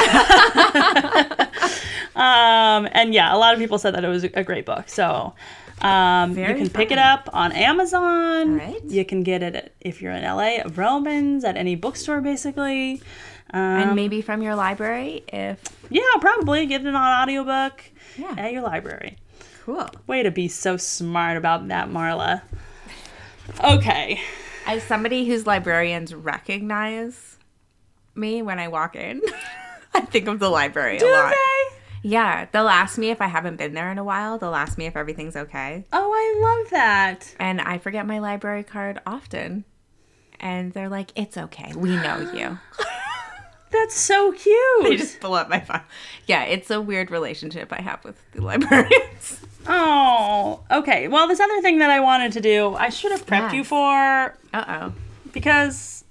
um, 2.17 2.89
and 2.93 3.15
yeah, 3.15 3.35
a 3.35 3.39
lot 3.39 3.55
of 3.55 3.61
people 3.61 3.79
said 3.79 3.95
that 3.95 4.05
it 4.05 4.09
was 4.09 4.25
a 4.25 4.43
great 4.43 4.67
book. 4.67 4.89
So, 4.89 5.35
um, 5.81 6.37
you 6.37 6.45
can 6.47 6.71
pick 6.71 6.91
it 6.91 6.99
up 6.99 7.29
on 7.33 7.53
Amazon. 7.53 8.57
Right. 8.57 8.83
You 8.85 9.05
can 9.05 9.23
get 9.23 9.43
it 9.43 9.55
at, 9.55 9.73
if 9.81 10.01
you're 10.01 10.13
in 10.13 10.23
LA 10.23 10.57
at 10.59 10.67
Vroman's, 10.69 11.45
at 11.45 11.57
any 11.57 11.75
bookstore, 11.75 12.21
basically. 12.21 13.03
Um, 13.55 13.61
and 13.61 13.95
maybe 13.97 14.21
from 14.21 14.43
your 14.43 14.57
library 14.57 15.23
if. 15.33 15.63
yeah, 15.89 16.03
probably 16.21 16.67
get 16.67 16.85
it 16.85 16.95
on 16.95 17.23
audiobook 17.23 17.83
Yeah. 18.19 18.35
at 18.37 18.53
your 18.53 18.63
library. 18.63 19.17
Cool. 19.65 19.89
Way 20.09 20.25
to 20.25 20.31
be 20.31 20.49
so 20.49 20.77
smart 20.77 21.37
about 21.37 21.69
that, 21.69 21.89
Marla. 21.89 22.43
Okay. 23.63 24.21
As 24.67 24.83
somebody 24.83 25.25
whose 25.27 25.47
librarians 25.47 26.15
recognize 26.15 27.37
me 28.15 28.43
when 28.43 28.59
I 28.59 28.69
walk 28.69 28.97
in, 28.97 29.23
I 29.95 30.01
think 30.01 30.27
of 30.29 30.39
the 30.41 30.49
library 30.51 30.99
Do 30.99 31.07
a 31.07 31.11
lot. 31.13 31.31
they? 31.31 32.09
Yeah, 32.09 32.47
they'll 32.53 32.69
ask 32.69 32.99
me 32.99 33.11
if 33.11 33.21
I 33.23 33.27
haven't 33.29 33.57
been 33.57 33.73
there 33.75 33.91
in 33.91 33.99
a 33.99 34.05
while. 34.05 34.37
They'll 34.39 34.55
ask 34.55 34.77
me 34.77 34.87
if 34.87 34.97
everything's 34.97 35.37
okay. 35.37 35.85
Oh, 35.93 36.11
I 36.13 36.41
love 36.63 36.71
that. 36.71 37.35
And 37.39 37.61
I 37.61 37.79
forget 37.79 38.07
my 38.07 38.19
library 38.19 38.65
card 38.65 39.01
often. 39.07 39.65
And 40.41 40.73
they're 40.73 40.89
like, 40.91 41.13
it's 41.15 41.37
okay. 41.39 41.73
We 41.77 41.97
know 41.97 42.31
you. 42.35 42.59
That's 43.75 43.95
so 43.95 44.31
they 44.33 44.39
cute. 44.39 44.99
just 44.99 45.21
pull 45.21 45.35
up 45.35 45.49
my 45.49 45.61
phone. 45.61 45.81
Yeah, 46.27 46.45
it's 46.45 46.71
a 46.71 46.81
weird 46.81 47.11
relationship 47.11 47.73
I 47.73 47.83
have 47.83 48.03
with 48.05 48.17
the 48.33 48.41
librarians. 48.43 49.41
Oh, 49.67 50.61
okay. 50.71 51.09
Well, 51.09 51.27
this 51.27 51.41
other 51.41 51.63
thing 51.63 51.79
that 51.79 51.89
I 51.89 51.99
wanted 52.01 52.33
to 52.33 52.41
do, 52.43 52.75
I 52.75 52.91
should 52.91 53.13
have 53.13 53.25
prepped 53.25 53.55
you 53.55 53.65
for 53.65 54.37
Uh 54.53 54.65
oh. 54.69 54.93
because 55.33 56.05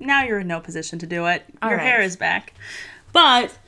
now 0.00 0.22
you're 0.22 0.38
in 0.38 0.48
no 0.48 0.60
position 0.60 0.98
to 1.00 1.06
do 1.06 1.26
it. 1.26 1.44
All 1.60 1.68
Your 1.68 1.76
right. 1.78 1.86
hair 1.86 2.00
is 2.00 2.16
back. 2.16 2.54
But 3.12 3.58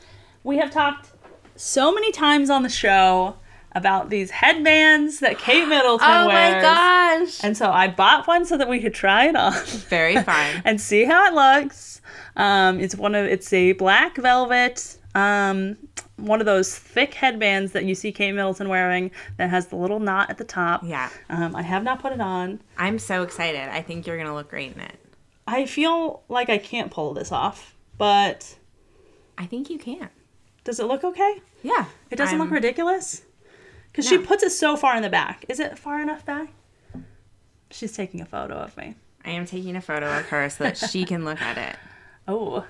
we 0.45 0.57
have 0.57 0.71
talked 0.71 1.11
so 1.57 1.93
many 1.93 2.11
times 2.11 2.49
on 2.49 2.63
the 2.63 2.71
show 2.71 3.37
about 3.73 4.09
these 4.09 4.31
headbands 4.31 5.21
that 5.21 5.39
Kate 5.39 5.69
Middleton 5.69 6.09
Oh 6.11 6.27
wears. 6.29 6.55
my 6.55 6.61
gosh. 6.63 7.45
And 7.45 7.55
so 7.55 7.71
I 7.71 7.87
bought 7.89 8.27
one 8.27 8.47
so 8.47 8.57
that 8.57 8.69
we 8.69 8.81
could 8.81 8.95
try 8.95 9.27
it 9.29 9.37
on. 9.37 9.53
Very 9.91 10.17
fun. 10.23 10.63
and 10.65 10.81
see 10.81 11.05
how 11.05 11.27
it 11.27 11.35
looks. 11.35 11.98
Um, 12.39 12.81
it's 12.81 12.95
one 12.95 13.15
of 13.15 13.27
it's 13.27 13.53
a 13.53 13.73
black 13.73 14.17
velvet, 14.17 14.97
um, 15.15 15.77
one 16.17 16.41
of 16.41 16.47
those 16.47 16.75
thick 16.77 17.15
headbands 17.15 17.73
that 17.73 17.85
you 17.85 17.95
see 17.95 18.13
Kate 18.13 18.33
Middleton 18.33 18.69
wearing 18.69 19.11
that 19.37 19.51
has 19.51 19.67
the 19.67 19.77
little 19.77 20.01
knot 20.01 20.31
at 20.31 20.39
the 20.39 20.45
top. 20.45 20.83
Yeah. 20.85 21.11
Um, 21.29 21.55
I 21.55 21.63
have 21.63 21.83
not 21.83 22.01
put 22.01 22.13
it 22.13 22.21
on. 22.21 22.61
I'm 22.77 22.99
so 22.99 23.23
excited. 23.23 23.69
I 23.73 23.83
think 23.83 24.07
you're 24.07 24.17
going 24.17 24.29
to 24.29 24.35
look 24.35 24.49
great 24.49 24.75
in 24.75 24.81
it. 24.81 24.99
I 25.47 25.67
feel 25.67 26.23
like 26.29 26.49
I 26.49 26.59
can't 26.59 26.91
pull 26.91 27.13
this 27.15 27.33
off, 27.33 27.75
but 27.97 28.57
I 29.37 29.47
think 29.47 29.69
you 29.71 29.79
can. 29.79 30.09
does 30.65 30.79
it 30.81 30.85
look 30.87 31.05
okay? 31.05 31.41
Yeah. 31.63 31.87
It 32.11 32.17
doesn't 32.17 32.39
look 32.39 32.49
I'm- 32.49 32.55
ridiculous? 32.55 33.23
Because 33.91 34.07
she 34.09 34.19
puts 34.19 34.43
it 34.45 34.51
so 34.51 34.77
far 34.77 34.95
in 34.97 35.03
the 35.03 35.09
back. 35.09 35.45
Is 35.49 35.59
it 35.59 35.77
far 35.79 36.01
enough 36.01 36.25
back? 36.25 36.51
She's 37.71 37.93
taking 37.93 38.21
a 38.21 38.27
photo 38.27 38.55
of 38.55 38.77
me. 38.77 38.95
I 39.25 39.31
am 39.31 39.45
taking 39.45 39.75
a 39.75 39.81
photo 39.81 40.19
of 40.19 40.27
her 40.27 40.49
so 40.51 40.65
that 40.65 40.77
she 40.77 41.05
can 41.05 41.25
look 41.25 41.41
at 41.43 41.59
it. 41.59 41.77
Oh. 42.29 42.65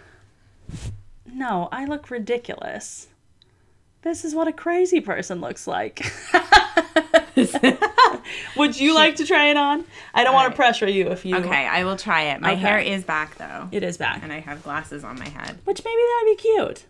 No, 1.26 1.68
I 1.72 1.84
look 1.84 2.10
ridiculous. 2.10 3.08
This 4.02 4.24
is 4.24 4.34
what 4.34 4.46
a 4.48 4.52
crazy 4.52 5.00
person 5.00 5.40
looks 5.40 5.66
like. 5.66 6.10
Would 8.56 8.78
you 8.78 8.94
like 8.94 9.16
to 9.16 9.26
try 9.26 9.46
it 9.48 9.56
on? 9.56 9.84
I 10.14 10.24
don't 10.24 10.32
want 10.34 10.44
Alright. 10.44 10.52
to 10.52 10.56
pressure 10.56 10.88
you 10.88 11.08
if 11.08 11.24
you. 11.24 11.36
Okay, 11.36 11.66
I 11.66 11.84
will 11.84 11.96
try 11.96 12.22
it. 12.24 12.40
My 12.40 12.52
Okay. 12.52 12.60
hair 12.60 12.78
is 12.78 13.04
back 13.04 13.36
though, 13.36 13.68
It 13.72 13.82
is 13.82 13.96
back. 13.96 14.22
and 14.22 14.32
I 14.32 14.40
have 14.40 14.62
glasses 14.62 15.04
on 15.04 15.18
my 15.18 15.28
head. 15.28 15.58
Which 15.64 15.82
maybe 15.84 15.96
that 15.96 16.22
would 16.24 16.36
be 16.36 16.42
cute. 16.42 16.84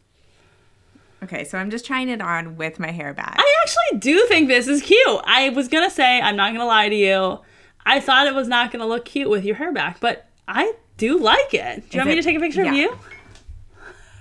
Okay, 1.25 1.45
so 1.45 1.59
I'm 1.59 1.71
just 1.71 1.85
trying 1.85 2.09
it 2.09 2.21
on 2.21 2.57
with 2.57 2.79
my 2.79 2.91
hair 2.93 3.13
back. 3.13 3.37
I 3.39 3.55
actually 3.63 3.99
do 3.99 4.25
think 4.27 4.49
this 4.49 4.69
is 4.69 4.83
cute. 4.83 5.21
I 5.25 5.49
was 5.51 5.69
gonna 5.69 5.91
say, 5.91 6.21
I'm 6.21 6.37
not 6.37 6.53
gonna 6.53 6.65
lie 6.67 6.89
to 6.89 6.95
you. 6.97 7.41
I 7.85 8.01
thought 8.01 8.27
it 8.27 8.35
was 8.35 8.49
not 8.49 8.71
gonna 8.71 8.87
look 8.87 9.05
cute 9.05 9.29
with 9.31 9.45
your 9.45 9.57
hair 9.57 9.73
back, 9.73 10.01
but 10.01 10.29
I 10.47 10.75
do 10.99 11.19
like 11.19 11.55
it. 11.55 11.89
Do 11.89 11.97
you 11.97 12.03
Is 12.03 12.07
want 12.07 12.09
me 12.11 12.15
to 12.17 12.23
take 12.23 12.37
a 12.37 12.41
picture 12.41 12.65
yeah. 12.65 12.71
of 12.71 12.77
you? 12.77 12.99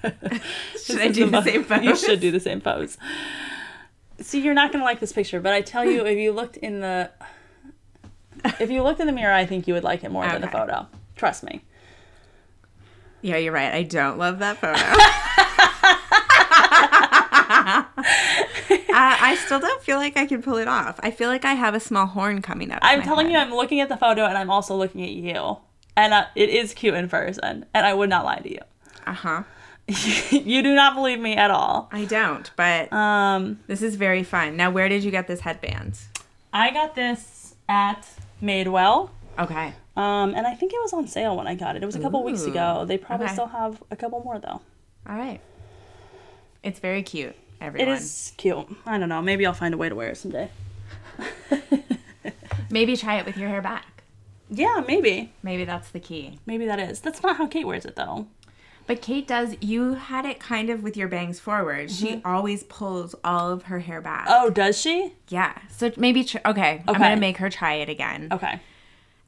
Should 0.82 1.01
I 1.01 1.09
do 1.09 1.30
the 1.30 1.41
same 1.41 1.65
pose? 1.65 1.84
You 1.84 1.95
should 1.95 2.19
do 2.21 2.32
the 2.32 2.39
same 2.39 2.61
pose. 2.61 2.97
See, 4.21 4.39
you're 4.39 4.53
not 4.53 4.71
gonna 4.71 4.86
like 4.86 4.99
this 4.99 5.11
picture, 5.11 5.41
but 5.41 5.53
I 5.53 5.61
tell 5.61 5.84
you, 5.84 6.05
if 6.05 6.17
you 6.17 6.32
looked 6.32 6.55
in 6.57 6.80
the, 6.80 7.11
if 8.59 8.71
you 8.71 8.84
looked 8.84 8.99
in 8.99 9.07
the 9.07 9.13
mirror, 9.13 9.34
I 9.34 9.45
think 9.45 9.67
you 9.67 9.73
would 9.73 9.84
like 9.84 10.03
it 10.03 10.11
more 10.11 10.25
than 10.25 10.41
the 10.41 10.47
photo. 10.47 10.88
Trust 11.15 11.43
me. 11.43 11.61
Yeah, 13.21 13.38
you're 13.38 13.51
right. 13.51 13.73
I 13.73 13.84
don't 13.84 14.17
love 14.17 14.39
that 14.39 14.57
photo. 14.57 14.73
uh, 18.93 19.17
I 19.19 19.38
still 19.45 19.59
don't 19.59 19.82
feel 19.82 19.97
like 19.97 20.15
I 20.15 20.25
can 20.25 20.41
pull 20.41 20.57
it 20.57 20.67
off. 20.67 20.99
I 21.01 21.11
feel 21.11 21.30
like 21.30 21.43
I 21.43 21.53
have 21.53 21.73
a 21.73 21.80
small 21.80 22.05
horn 22.05 22.41
coming 22.41 22.71
out. 22.71 22.84
Of 22.84 22.89
I'm 22.89 23.01
telling 23.01 23.28
head. 23.28 23.34
you, 23.34 23.39
I'm 23.39 23.53
looking 23.53 23.82
at 23.82 23.89
the 23.89 23.97
photo 23.97 24.25
and 24.25 24.38
I'm 24.38 24.49
also 24.49 24.75
looking 24.75 25.03
at 25.03 25.09
you, 25.09 25.57
and 25.97 26.13
uh, 26.13 26.25
it 26.35 26.49
is 26.49 26.73
cute 26.73 26.93
in 26.93 27.09
person, 27.09 27.65
and 27.73 27.85
I 27.85 27.93
would 27.93 28.09
not 28.09 28.23
lie 28.23 28.37
to 28.37 28.49
you. 28.49 28.61
Uh 29.05 29.13
huh. 29.13 29.43
you 30.31 30.61
do 30.61 30.75
not 30.75 30.95
believe 30.95 31.19
me 31.19 31.35
at 31.35 31.49
all. 31.49 31.89
I 31.91 32.05
don't, 32.05 32.49
but 32.55 32.91
Um, 32.93 33.59
this 33.67 33.81
is 33.81 33.95
very 33.95 34.23
fun. 34.23 34.55
Now, 34.55 34.69
where 34.69 34.87
did 34.87 35.03
you 35.03 35.11
get 35.11 35.27
this 35.27 35.41
headband? 35.41 35.97
I 36.53 36.71
got 36.71 36.95
this 36.95 37.55
at 37.67 38.07
Madewell. 38.41 39.09
Okay. 39.39 39.73
Um, 39.95 40.33
and 40.35 40.45
I 40.45 40.53
think 40.55 40.73
it 40.73 40.79
was 40.81 40.93
on 40.93 41.07
sale 41.07 41.35
when 41.35 41.47
I 41.47 41.55
got 41.55 41.75
it. 41.75 41.83
It 41.83 41.85
was 41.85 41.95
a 41.95 41.99
couple 41.99 42.23
weeks 42.23 42.43
ago. 42.43 42.85
They 42.85 42.97
probably 42.97 43.25
okay. 43.25 43.33
still 43.33 43.47
have 43.47 43.81
a 43.89 43.95
couple 43.95 44.21
more 44.23 44.39
though. 44.39 44.61
All 45.07 45.15
right. 45.15 45.39
It's 46.63 46.79
very 46.79 47.01
cute. 47.01 47.29
It 47.29 47.35
Everyone. 47.61 47.95
is 47.95 48.33
cute. 48.37 48.67
I 48.85 48.97
don't 48.97 49.09
know. 49.09 49.21
Maybe 49.21 49.45
I'll 49.45 49.53
find 49.53 49.73
a 49.73 49.77
way 49.77 49.89
to 49.89 49.95
wear 49.95 50.09
it 50.09 50.17
someday. 50.17 50.49
Maybe 52.69 52.95
try 52.97 53.17
it 53.17 53.25
with 53.25 53.37
your 53.37 53.49
hair 53.49 53.61
back. 53.61 53.96
Yeah, 54.49 54.83
maybe. 54.87 55.33
Maybe 55.43 55.65
that's 55.65 55.89
the 55.89 55.99
key. 55.99 56.39
Maybe 56.45 56.65
that 56.65 56.79
is. 56.79 56.99
That's 56.99 57.21
not 57.23 57.37
how 57.37 57.47
Kate 57.47 57.65
wears 57.67 57.85
it 57.85 57.95
though. 57.95 58.27
But 58.85 59.01
Kate 59.01 59.27
does. 59.27 59.55
You 59.59 59.95
had 59.95 60.25
it 60.25 60.39
kind 60.39 60.69
of 60.69 60.81
with 60.81 60.95
your 60.95 61.09
bangs 61.09 61.39
forward. 61.41 61.91
She 61.91 62.13
mm-hmm. 62.13 62.27
always 62.27 62.63
pulls 62.63 63.15
all 63.23 63.51
of 63.51 63.63
her 63.63 63.79
hair 63.79 63.99
back. 63.99 64.27
Oh, 64.29 64.49
does 64.49 64.79
she? 64.79 65.13
Yeah. 65.27 65.57
So 65.69 65.91
maybe. 65.97 66.23
Tr- 66.23 66.37
okay. 66.45 66.83
I'm 66.87 66.93
gonna 66.93 67.17
make 67.17 67.37
her 67.37 67.49
try 67.49 67.73
it 67.73 67.89
again, 67.89 68.29
Okay. 68.31 68.61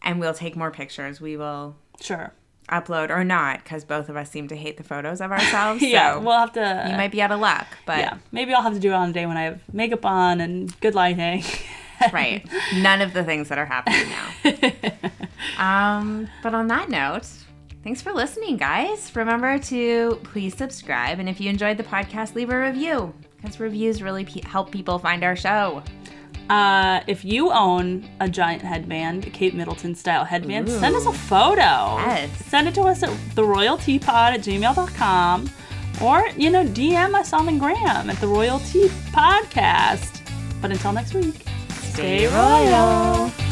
and 0.01 0.19
we'll 0.21 0.33
take 0.33 0.55
more 0.55 0.71
pictures. 0.71 1.19
We 1.19 1.35
will 1.35 1.75
Sure. 1.99 2.31
upload 2.69 3.09
or 3.09 3.25
not 3.25 3.61
because 3.63 3.83
both 3.83 4.07
of 4.07 4.15
us 4.15 4.31
seem 4.31 4.47
to 4.47 4.55
hate 4.55 4.77
the 4.77 4.83
photos 4.83 5.19
of 5.19 5.31
ourselves. 5.33 5.81
yeah, 5.81 6.13
So 6.13 6.21
we'll 6.21 6.37
have 6.39 6.53
to. 6.53 6.85
you 6.89 6.95
might 6.95 7.11
be 7.11 7.21
out 7.21 7.33
of 7.33 7.41
luck, 7.41 7.67
but 7.85 7.97
yeah, 7.97 8.17
maybe 8.31 8.53
I'll 8.53 8.61
have 8.61 8.75
to 8.75 8.79
do 8.79 8.91
it 8.91 8.95
on 8.95 9.09
a 9.09 9.13
day 9.13 9.25
when 9.25 9.35
I 9.35 9.41
have 9.43 9.61
makeup 9.73 10.05
on 10.05 10.39
and 10.39 10.79
good 10.79 10.95
lighting. 10.95 11.43
right. 12.13 12.45
None 12.75 13.01
of 13.01 13.13
the 13.13 13.23
things 13.23 13.49
that 13.49 13.57
are 13.57 13.65
happening 13.65 14.09
now. 14.09 15.09
um, 15.97 16.27
but 16.43 16.53
on 16.53 16.67
that 16.67 16.89
note, 16.89 17.27
thanks 17.83 18.01
for 18.01 18.11
listening, 18.11 18.57
guys. 18.57 19.15
Remember 19.15 19.59
to 19.59 20.19
please 20.23 20.55
subscribe, 20.55 21.19
and 21.19 21.29
if 21.29 21.39
you 21.39 21.49
enjoyed 21.49 21.77
the 21.77 21.83
podcast, 21.83 22.35
leave 22.35 22.49
a 22.49 22.59
review 22.59 23.13
because 23.37 23.59
reviews 23.59 24.01
really 24.01 24.25
pe- 24.25 24.41
help 24.41 24.71
people 24.71 24.99
find 24.99 25.23
our 25.23 25.35
show. 25.35 25.83
Uh, 26.49 27.01
if 27.05 27.23
you 27.23 27.51
own 27.51 28.09
a 28.19 28.27
giant 28.27 28.61
headband, 28.63 29.27
a 29.27 29.29
Kate 29.29 29.53
Middleton 29.53 29.93
style 29.93 30.25
headband, 30.25 30.67
Ooh. 30.67 30.79
send 30.79 30.95
us 30.95 31.05
a 31.05 31.13
photo. 31.13 31.97
Yes. 31.97 32.45
Send 32.45 32.67
it 32.67 32.73
to 32.73 32.81
us 32.81 33.03
at 33.03 33.09
theroyalteapod 33.35 34.07
at 34.07 34.39
gmail.com 34.39 35.49
or, 36.01 36.27
you 36.35 36.49
know, 36.49 36.65
DM 36.65 37.13
us 37.13 37.33
on 37.33 37.45
the 37.45 37.51
gram 37.51 38.09
at 38.09 38.17
the 38.17 38.27
Royal 38.27 38.59
Tea 38.59 38.87
Podcast. 39.11 40.21
But 40.59 40.71
until 40.71 40.91
next 40.91 41.13
week, 41.13 41.45
Stay 41.93 42.27
royal! 42.27 43.48